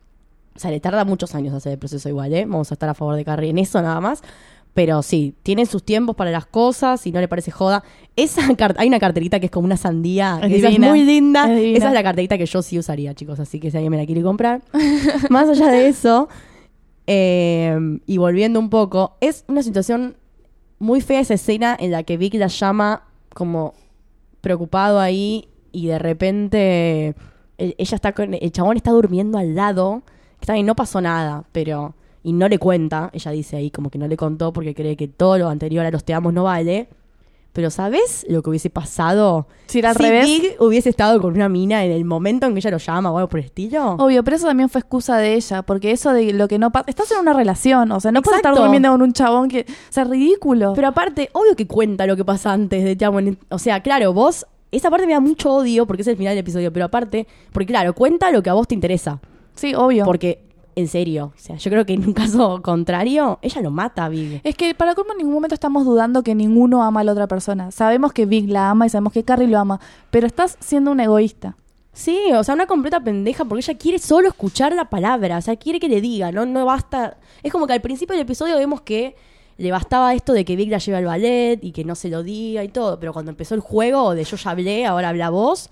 O 0.54 0.58
sea, 0.58 0.70
le 0.70 0.80
tarda 0.80 1.06
muchos 1.06 1.34
años 1.34 1.54
hacer 1.54 1.72
el 1.72 1.78
proceso 1.78 2.10
igual, 2.10 2.34
¿eh? 2.34 2.44
Vamos 2.44 2.70
a 2.70 2.74
estar 2.74 2.90
a 2.90 2.92
favor 2.94 3.16
de 3.16 3.24
Carrie 3.24 3.48
en 3.48 3.56
eso 3.56 3.80
nada 3.80 4.02
más. 4.02 4.20
Pero 4.74 5.00
sí, 5.02 5.34
tiene 5.42 5.64
sus 5.64 5.82
tiempos 5.82 6.14
para 6.14 6.30
las 6.30 6.44
cosas 6.44 7.06
y 7.06 7.12
no 7.12 7.20
le 7.20 7.28
parece 7.28 7.50
joda. 7.50 7.82
Esa 8.16 8.42
hay 8.76 8.88
una 8.88 8.98
carterita 9.00 9.40
que 9.40 9.46
es 9.46 9.50
como 9.52 9.64
una 9.64 9.78
sandía, 9.78 10.38
Es 10.42 10.78
muy 10.78 11.02
linda. 11.02 11.50
Es. 11.58 11.78
Esa 11.78 11.88
es 11.88 11.94
la 11.94 12.02
carterita 12.02 12.36
que 12.36 12.44
yo 12.44 12.60
sí 12.60 12.78
usaría, 12.78 13.14
chicos. 13.14 13.40
Así 13.40 13.60
que 13.60 13.70
si 13.70 13.78
alguien 13.78 13.92
me 13.92 13.96
la 13.96 14.04
quiere 14.04 14.22
comprar. 14.22 14.60
Más 15.30 15.48
allá 15.48 15.68
de 15.68 15.88
eso, 15.88 16.28
eh, 17.06 17.78
y 18.06 18.16
volviendo 18.18 18.58
un 18.60 18.68
poco, 18.70 19.16
es 19.20 19.44
una 19.48 19.62
situación 19.62 20.16
muy 20.78 21.00
fea 21.00 21.20
esa 21.20 21.34
escena 21.34 21.76
en 21.78 21.90
la 21.92 22.02
que 22.02 22.16
Vic 22.16 22.34
la 22.34 22.48
llama 22.48 23.04
como 23.34 23.74
preocupado 24.40 25.00
ahí 25.00 25.48
y 25.72 25.86
de 25.86 25.98
repente 25.98 27.14
eh, 27.58 27.74
ella 27.78 27.94
está 27.94 28.12
con 28.12 28.34
el 28.34 28.52
chabón 28.52 28.76
está 28.76 28.90
durmiendo 28.90 29.38
al 29.38 29.54
lado 29.54 30.02
está 30.40 30.54
bien 30.54 30.66
no 30.66 30.76
pasó 30.76 31.00
nada 31.00 31.44
pero 31.52 31.94
y 32.22 32.32
no 32.32 32.48
le 32.48 32.58
cuenta 32.58 33.10
ella 33.12 33.30
dice 33.30 33.56
ahí 33.56 33.70
como 33.70 33.90
que 33.90 33.98
no 33.98 34.08
le 34.08 34.16
contó 34.16 34.52
porque 34.52 34.74
cree 34.74 34.96
que 34.96 35.08
todo 35.08 35.38
lo 35.38 35.48
anterior 35.48 35.86
a 35.86 35.90
los 35.90 36.04
te 36.04 36.14
amos 36.14 36.32
no 36.32 36.44
vale 36.44 36.88
pero 37.52 37.70
sabes 37.70 38.24
lo 38.28 38.42
que 38.42 38.50
hubiese 38.50 38.70
pasado 38.70 39.46
Si 39.66 39.78
era 39.78 39.90
al 39.90 39.96
si 39.96 40.02
revés. 40.02 40.26
Big 40.26 40.56
hubiese 40.58 40.88
estado 40.88 41.20
con 41.20 41.34
una 41.34 41.48
mina 41.48 41.84
en 41.84 41.92
el 41.92 42.04
momento 42.04 42.46
en 42.46 42.54
que 42.54 42.60
ella 42.60 42.70
lo 42.70 42.78
llama 42.78 43.10
o 43.10 43.18
algo 43.18 43.28
por 43.28 43.40
el 43.40 43.46
estilo 43.46 43.94
Obvio, 43.94 44.24
pero 44.24 44.36
eso 44.36 44.46
también 44.46 44.68
fue 44.68 44.80
excusa 44.80 45.18
de 45.18 45.34
ella, 45.34 45.62
porque 45.62 45.90
eso 45.90 46.12
de 46.12 46.32
lo 46.32 46.48
que 46.48 46.58
no 46.58 46.70
pasa... 46.72 46.86
Estás 46.88 47.10
en 47.12 47.18
una 47.18 47.32
relación, 47.32 47.92
o 47.92 48.00
sea, 48.00 48.12
no 48.12 48.22
puedes 48.22 48.38
estar 48.38 48.54
durmiendo 48.54 48.90
con 48.90 49.02
un 49.02 49.12
chabón 49.12 49.48
que... 49.48 49.66
O 49.68 49.92
sea, 49.92 50.04
ridículo. 50.04 50.72
Pero 50.74 50.88
aparte, 50.88 51.30
obvio 51.32 51.54
que 51.56 51.66
cuenta 51.66 52.06
lo 52.06 52.16
que 52.16 52.24
pasa 52.24 52.52
antes 52.52 52.84
de 52.84 52.96
Te 52.96 53.04
amo 53.04 53.18
O 53.50 53.58
sea, 53.58 53.80
claro, 53.80 54.12
vos. 54.12 54.46
Esa 54.70 54.88
parte 54.88 55.06
me 55.06 55.12
da 55.12 55.20
mucho 55.20 55.52
odio 55.52 55.86
porque 55.86 56.02
es 56.02 56.08
el 56.08 56.16
final 56.16 56.32
del 56.32 56.38
episodio. 56.38 56.72
Pero 56.72 56.86
aparte, 56.86 57.26
porque 57.52 57.66
claro, 57.66 57.92
cuenta 57.94 58.30
lo 58.30 58.42
que 58.42 58.48
a 58.50 58.54
vos 58.54 58.66
te 58.66 58.74
interesa. 58.74 59.20
sí, 59.54 59.74
obvio. 59.74 60.04
Porque, 60.04 60.42
en 60.74 60.88
serio, 60.88 61.32
o 61.34 61.38
sea, 61.38 61.56
yo 61.56 61.70
creo 61.70 61.84
que 61.84 61.94
en 61.94 62.06
un 62.06 62.12
caso 62.12 62.62
contrario, 62.62 63.38
ella 63.42 63.60
lo 63.62 63.70
mata 63.70 64.04
a 64.04 64.08
Big. 64.08 64.40
Es 64.44 64.56
que 64.56 64.74
para 64.74 64.94
colmo 64.94 65.12
en 65.12 65.18
ningún 65.18 65.34
momento 65.34 65.54
estamos 65.54 65.84
dudando 65.84 66.22
que 66.22 66.34
ninguno 66.34 66.82
ama 66.82 67.00
a 67.00 67.04
la 67.04 67.12
otra 67.12 67.26
persona. 67.26 67.70
Sabemos 67.70 68.12
que 68.12 68.26
Vic 68.26 68.48
la 68.48 68.70
ama 68.70 68.86
y 68.86 68.88
sabemos 68.90 69.12
que 69.12 69.24
Carrie 69.24 69.48
lo 69.48 69.58
ama, 69.58 69.80
pero 70.10 70.26
estás 70.26 70.56
siendo 70.60 70.90
un 70.90 71.00
egoísta. 71.00 71.56
Sí, 71.92 72.18
o 72.34 72.42
sea, 72.42 72.54
una 72.54 72.66
completa 72.66 73.00
pendeja 73.00 73.44
porque 73.44 73.60
ella 73.60 73.78
quiere 73.78 73.98
solo 73.98 74.28
escuchar 74.28 74.72
la 74.72 74.88
palabra. 74.88 75.36
O 75.36 75.42
sea, 75.42 75.56
quiere 75.56 75.78
que 75.78 75.88
le 75.88 76.00
diga, 76.00 76.32
no, 76.32 76.46
no 76.46 76.64
basta. 76.64 77.18
Es 77.42 77.52
como 77.52 77.66
que 77.66 77.74
al 77.74 77.82
principio 77.82 78.14
del 78.14 78.22
episodio 78.22 78.56
vemos 78.56 78.80
que 78.80 79.14
le 79.58 79.70
bastaba 79.70 80.14
esto 80.14 80.32
de 80.32 80.46
que 80.46 80.56
Vic 80.56 80.70
la 80.70 80.78
lleve 80.78 80.98
al 80.98 81.04
ballet 81.04 81.58
y 81.62 81.72
que 81.72 81.84
no 81.84 81.94
se 81.94 82.08
lo 82.08 82.22
diga 82.22 82.64
y 82.64 82.68
todo. 82.68 82.98
Pero 82.98 83.12
cuando 83.12 83.30
empezó 83.30 83.54
el 83.54 83.60
juego 83.60 84.14
de 84.14 84.24
yo 84.24 84.36
ya 84.38 84.50
hablé, 84.50 84.86
ahora 84.86 85.10
habla 85.10 85.28
vos, 85.28 85.70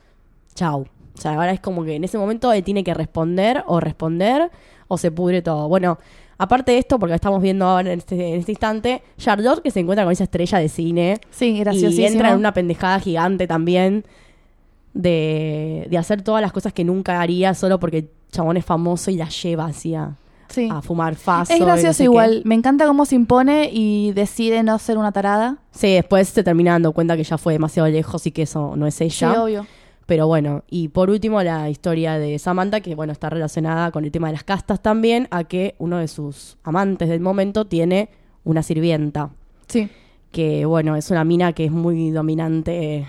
chau. 0.55 0.87
O 1.15 1.21
sea, 1.21 1.35
ahora 1.35 1.53
es 1.53 1.61
como 1.61 1.85
que 1.85 1.95
en 1.95 2.05
ese 2.05 2.19
momento 2.19 2.53
él 2.53 2.63
tiene 2.63 2.85
que 2.85 2.95
responder 2.95 3.65
o 3.67 3.81
responder 3.81 4.51
o 4.93 4.99
se 4.99 5.11
pudre 5.13 5.41
todo. 5.41 5.69
Bueno, 5.69 5.99
aparte 6.37 6.73
de 6.73 6.79
esto, 6.79 6.99
porque 6.99 7.15
estamos 7.15 7.41
viendo 7.41 7.65
ahora 7.65 7.93
en 7.93 8.01
este, 8.01 8.35
en 8.35 8.41
este 8.41 8.53
instante, 8.53 9.03
Charlotte 9.17 9.63
que 9.63 9.71
se 9.71 9.79
encuentra 9.81 10.05
con 10.05 10.13
esa 10.13 10.25
estrella 10.25 10.59
de 10.59 10.69
cine 10.69 11.21
Sí, 11.31 11.47
y 11.57 11.61
graciosísimo. 11.61 12.09
entra 12.09 12.31
en 12.33 12.37
una 12.39 12.53
pendejada 12.53 12.99
gigante 12.99 13.47
también 13.47 14.05
de, 14.95 15.87
de 15.89 15.99
hacer 15.99 16.23
todas 16.23 16.43
las 16.43 16.53
cosas 16.53 16.73
que 16.73 16.85
nunca 16.85 17.21
haría 17.21 17.55
solo 17.55 17.79
porque 17.79 17.99
el 17.99 18.09
chabón 18.33 18.57
es 18.57 18.65
famoso 18.65 19.11
y 19.11 19.17
la 19.17 19.29
lleva 19.29 19.67
así 19.67 19.95
a, 19.95 20.17
Sí. 20.49 20.69
a 20.73 20.83
fumar 20.83 21.15
faso. 21.15 21.53
Es 21.53 21.59
y 21.59 21.61
no 21.61 21.67
gracioso 21.67 21.93
sé 21.99 22.05
igual. 22.05 22.43
Me 22.45 22.57
encanta 22.57 22.85
cómo 22.87 23.05
se 23.07 23.15
impone 23.15 23.71
y 23.73 24.11
decide 24.13 24.65
no 24.65 24.77
ser 24.81 24.99
una 24.99 25.13
tarada. 25.13 25.59
Sí, 25.71 25.93
después 25.95 26.29
se 26.29 26.43
termina 26.43 26.73
dando 26.73 26.91
cuenta 26.93 27.17
que 27.17 27.23
ya 27.23 27.39
fue 27.39 27.53
demasiado 27.53 27.89
lejos 27.89 28.27
y 28.27 28.33
que 28.33 28.43
eso 28.43 28.75
no 28.75 28.87
es 28.89 28.97
Sí, 28.97 29.05
ella. 29.05 29.41
obvio. 29.45 29.67
Pero 30.11 30.27
bueno, 30.27 30.65
y 30.69 30.89
por 30.89 31.09
último 31.09 31.41
la 31.41 31.71
historia 31.71 32.19
de 32.19 32.37
Samantha, 32.41 32.81
que 32.81 32.97
bueno, 32.97 33.13
está 33.13 33.31
relacionada 33.31 33.93
con 33.93 34.05
el 34.05 34.11
tema 34.11 34.27
de 34.27 34.33
las 34.33 34.43
castas 34.43 34.83
también, 34.83 35.29
a 35.31 35.45
que 35.45 35.77
uno 35.79 35.99
de 35.99 36.09
sus 36.09 36.57
amantes 36.65 37.09
del 37.09 37.21
momento 37.21 37.65
tiene 37.69 38.09
una 38.43 38.65
sirvienta. 38.65 39.31
Sí. 39.69 39.89
que 40.33 40.65
bueno, 40.67 40.97
es 40.97 41.13
una 41.13 41.23
mina 41.23 41.53
que 41.53 41.67
es 41.67 41.71
muy 41.71 42.11
dominante, 42.11 43.07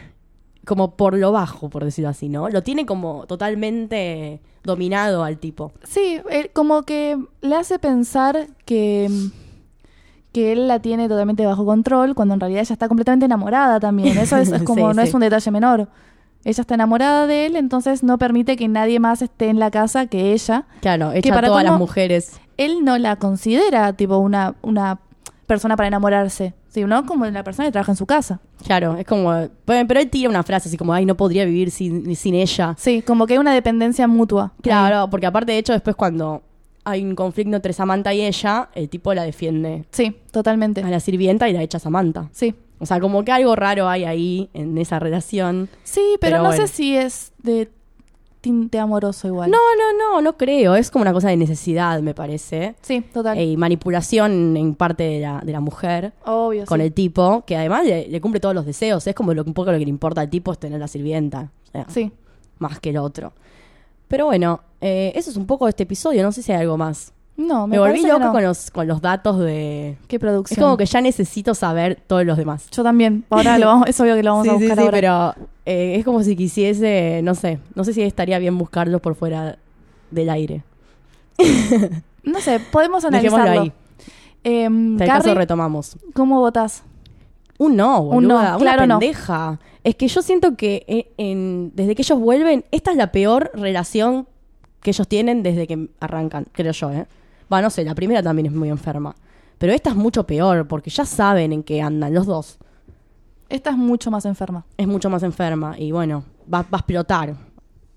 como 0.64 0.96
por 0.96 1.18
lo 1.18 1.32
bajo, 1.32 1.72
por 1.72 1.84
decirlo 1.86 2.10
así, 2.10 2.30
¿no? 2.30 2.50
Lo 2.50 2.62
tiene 2.62 2.86
como 2.86 3.26
totalmente 3.26 4.40
dominado 4.64 5.24
al 5.24 5.40
tipo. 5.40 5.72
Sí, 5.84 6.20
él 6.30 6.52
como 6.54 6.84
que 6.84 7.18
le 7.42 7.56
hace 7.56 7.80
pensar 7.80 8.46
que, 8.66 9.10
que 10.32 10.52
él 10.52 10.68
la 10.68 10.80
tiene 10.84 11.10
totalmente 11.10 11.48
bajo 11.48 11.66
control, 11.66 12.14
cuando 12.14 12.36
en 12.36 12.40
realidad 12.42 12.62
ella 12.62 12.74
está 12.74 12.88
completamente 12.88 13.26
enamorada 13.26 13.80
también. 13.80 14.16
Eso 14.20 14.38
es, 14.38 14.52
es 14.52 14.62
como, 14.62 14.92
Sí, 14.92 14.96
no 14.96 15.02
sí. 15.02 15.08
es 15.08 15.14
un 15.16 15.22
detalle 15.22 15.50
menor. 15.50 15.88
Ella 16.44 16.62
está 16.62 16.74
enamorada 16.74 17.28
de 17.28 17.46
él, 17.46 17.56
entonces 17.56 18.02
no 18.04 18.18
permite 18.18 18.58
que 18.58 18.68
nadie 18.68 19.00
más 19.00 19.22
esté 19.22 19.50
en 19.50 19.60
la 19.60 19.70
casa 19.72 20.08
que 20.08 20.34
ella. 20.34 20.66
Claro, 20.82 21.12
echa 21.12 21.32
a 21.32 21.36
para 21.36 21.48
todas 21.50 21.64
las 21.64 21.78
mujeres. 21.78 22.40
Él 22.58 22.84
no 22.84 22.98
la 22.98 23.16
considera 23.18 23.94
tipo 23.94 24.18
una, 24.18 24.56
una 24.62 25.00
persona 25.46 25.76
para 25.76 25.88
enamorarse, 25.88 26.54
sino 26.70 27.06
como 27.06 27.26
una 27.26 27.44
persona 27.44 27.68
que 27.68 27.72
trabaja 27.72 27.92
en 27.92 27.96
su 27.96 28.06
casa. 28.06 28.40
Claro, 28.66 28.96
es 28.96 29.06
como... 29.06 29.34
Pero 29.66 30.00
él 30.00 30.10
tira 30.10 30.30
una 30.30 30.44
frase 30.44 30.70
así 30.70 30.78
como, 30.78 30.94
ay, 30.94 31.06
no 31.06 31.16
podría 31.16 31.46
vivir 31.46 31.70
sin, 31.72 32.16
sin 32.16 32.34
ella. 32.36 32.76
Sí, 32.78 33.02
como 33.02 33.28
que 33.28 33.34
hay 33.34 33.40
una 33.40 33.54
dependencia 33.54 34.08
mutua. 34.08 34.54
Claro, 34.62 35.10
porque 35.10 35.26
aparte 35.28 35.52
de 35.52 35.58
hecho 35.60 35.74
después 35.74 35.96
cuando 35.96 36.42
hay 36.84 37.04
un 37.04 37.14
conflicto 37.16 37.56
entre 37.56 37.74
Samantha 37.74 38.14
y 38.14 38.22
ella, 38.22 38.70
el 38.74 38.90
tipo 38.90 39.14
la 39.14 39.24
defiende 39.24 39.86
Sí, 39.92 40.16
totalmente. 40.32 40.82
a 40.82 40.90
la 40.90 41.00
sirvienta 41.00 41.48
y 41.50 41.54
la 41.54 41.62
echa 41.62 41.78
Samantha. 41.78 42.30
Sí. 42.32 42.56
O 42.82 42.86
sea, 42.86 43.00
como 43.00 43.24
que 43.24 43.32
algo 43.32 43.56
raro 43.56 43.88
hay 43.88 44.04
ahí 44.06 44.50
en 44.54 44.78
esa 44.78 45.00
relación. 45.00 45.70
Sí, 45.84 46.02
pero, 46.20 46.32
Pero 46.32 46.38
no 46.40 46.50
bueno. 46.50 46.68
sé 46.68 46.74
si 46.74 46.96
es 46.98 47.32
de 47.44 47.70
tinte 48.42 48.80
amoroso 48.80 49.28
igual. 49.28 49.52
No, 49.52 49.58
no, 49.78 49.98
no, 50.16 50.22
no 50.22 50.36
creo. 50.36 50.74
Es 50.76 50.90
como 50.90 51.04
una 51.04 51.14
cosa 51.14 51.30
de 51.30 51.38
necesidad, 51.38 52.02
me 52.02 52.16
parece. 52.16 52.74
Sí, 52.82 53.02
total. 53.14 53.38
Eh, 53.38 53.46
Y 53.46 53.56
manipulación 53.58 54.58
en 54.58 54.74
parte 54.74 55.04
de 55.04 55.20
la, 55.20 55.42
de 55.46 55.52
la 55.52 55.60
mujer 55.60 56.14
Obvio, 56.26 56.66
con 56.66 56.80
sí. 56.80 56.86
el 56.88 56.92
tipo, 56.94 57.44
que 57.46 57.56
además 57.56 57.86
le, 57.86 58.08
le 58.08 58.20
cumple 58.20 58.40
todos 58.40 58.56
los 58.56 58.66
deseos. 58.66 59.06
Es 59.06 59.14
como 59.14 59.34
lo, 59.36 59.44
un 59.44 59.54
poco 59.54 59.72
lo 59.72 59.78
que 59.78 59.84
le 59.86 59.90
importa 59.92 60.22
al 60.22 60.30
tipo 60.32 60.52
es 60.52 60.58
tener 60.58 60.80
la 60.80 60.88
sirvienta. 60.88 61.52
O 61.68 61.72
sea, 61.72 61.86
Sí. 61.88 62.12
Más 62.58 62.80
que 62.80 62.90
el 62.90 62.98
otro. 62.98 63.34
Pero 64.08 64.26
bueno, 64.26 64.62
eh, 64.82 65.12
eso 65.16 65.30
es 65.30 65.38
un 65.38 65.46
poco 65.46 65.66
de 65.66 65.70
este 65.70 65.84
episodio. 65.84 66.24
No 66.24 66.32
sé 66.32 66.42
si 66.42 66.52
hay 66.52 66.62
algo 66.62 66.78
más. 66.78 67.14
No, 67.48 67.66
me, 67.68 67.76
Me, 67.76 67.80
volví 67.80 68.02
loca 68.04 68.26
no. 68.26 68.32
con, 68.32 68.44
los, 68.44 68.72
con 68.72 68.88
los 68.88 69.02
datos 69.02 69.40
de... 69.40 69.98
Qué 70.08 70.18
Es 70.18 70.20
producción. 70.20 70.60
como 70.64 70.78
que 70.78 70.86
ya 70.86 71.02
necesito 71.02 71.54
saber 71.56 72.00
todos 72.08 72.26
los 72.26 72.38
demás. 72.38 72.68
Yo 72.72 72.84
también. 72.84 73.24
Ahora 73.30 73.58
lo 73.58 73.66
vamos, 73.68 73.88
es 73.90 74.00
obvio 74.00 74.16
que 74.16 74.24
lo 74.24 74.32
vamos 74.32 74.46
sí, 74.46 74.50
a 74.50 74.54
sí, 74.58 74.60
buscar 74.60 74.78
sí, 74.78 74.84
ahora. 74.84 74.92
pero 74.92 75.48
eh, 75.66 75.96
es 75.98 76.06
como 76.06 76.22
si 76.24 76.36
quisiese, 76.36 77.22
no 77.24 77.34
sé, 77.36 77.60
no 77.76 77.84
sé 77.84 77.94
si 77.94 78.02
estaría 78.04 78.38
bien 78.40 78.58
buscarlos 78.58 79.02
por 79.02 79.16
fuera 79.16 79.58
del 80.12 80.30
aire. 80.30 80.64
No 82.24 82.40
sé, 82.40 82.60
podemos 82.72 83.02
Dejémoslo 83.02 83.38
analizarlo. 83.38 83.62
ahí. 83.64 83.74
Em, 84.44 84.96
Si 84.98 85.04
al 85.04 85.10
caso 85.10 85.24
Carrie, 85.24 85.36
retomamos. 85.40 85.98
¿cómo 86.14 86.40
votas? 86.40 86.84
Un 87.58 87.76
no, 87.76 88.04
boluda, 88.04 88.18
Un 88.18 88.28
no, 88.28 88.36
una 88.38 88.58
claro 88.58 88.86
no. 88.88 89.00
pendeja. 89.00 89.60
Es 89.84 89.96
que 89.96 90.08
yo 90.08 90.22
siento 90.22 90.56
que 90.56 90.86
eh, 90.88 91.12
en- 91.18 91.72
desde 91.74 91.96
que 91.96 92.04
ellos 92.04 92.20
vuelven, 92.20 92.64
esta 92.72 92.92
es 92.92 92.98
la 92.98 93.12
peor 93.12 93.50
relación 93.56 94.28
que 94.84 94.92
ellos 94.92 95.08
tienen 95.08 95.42
desde 95.42 95.66
que 95.66 95.90
arrancan, 96.00 96.46
creo 96.52 96.74
yo, 96.74 96.92
¿eh? 96.92 97.08
Va, 97.52 97.62
no 97.62 97.70
sé, 97.70 97.84
la 97.84 97.96
primera 97.96 98.22
también 98.24 98.46
es 98.48 98.52
muy 98.54 98.70
enferma. 98.70 99.16
Pero 99.58 99.74
esta 99.74 99.92
es 99.92 99.96
mucho 99.96 100.26
peor, 100.26 100.68
porque 100.68 100.90
ya 100.90 101.06
saben 101.06 101.52
en 101.54 101.64
qué 101.64 101.82
andan 101.82 102.14
los 102.14 102.26
dos. 102.26 102.58
Esta 103.50 103.70
es 103.72 103.78
mucho 103.78 104.10
más 104.12 104.26
enferma. 104.26 104.66
Es 104.78 104.88
mucho 104.88 105.10
más 105.10 105.24
enferma 105.24 105.78
y 105.78 105.92
bueno, 105.92 106.24
va, 106.52 106.62
va 106.64 106.68
a 106.74 106.78
explotar. 106.78 107.36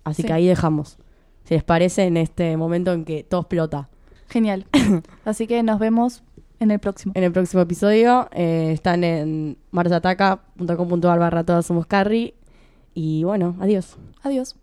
Así 0.03 0.23
Sí. 0.23 0.27
que 0.29 0.33
ahí 0.35 0.47
dejamos. 0.47 0.99
Si 1.45 1.55
les 1.55 1.63
parece, 1.63 2.05
en 2.05 2.17
este 2.17 2.57
momento 2.57 2.93
en 2.93 3.05
que 3.05 3.23
todo 3.23 3.43
explota. 3.43 3.89
Genial. 4.29 4.67
Así 5.25 5.47
que 5.47 5.63
nos 5.63 5.79
vemos 5.79 6.23
en 6.59 6.71
el 6.71 6.79
próximo. 6.81 7.13
En 7.17 7.23
el 7.25 7.33
próximo 7.33 7.63
episodio 7.63 8.29
eh, 8.33 8.71
están 8.73 9.05
en 9.05 9.57
marsataca.com.ar 9.71 11.19
barra 11.19 11.45
todas 11.45 11.65
somos 11.67 11.87
Carrie. 11.87 12.35
Y 12.95 13.25
bueno, 13.25 13.57
adiós. 13.61 13.97
Adiós. 14.23 14.57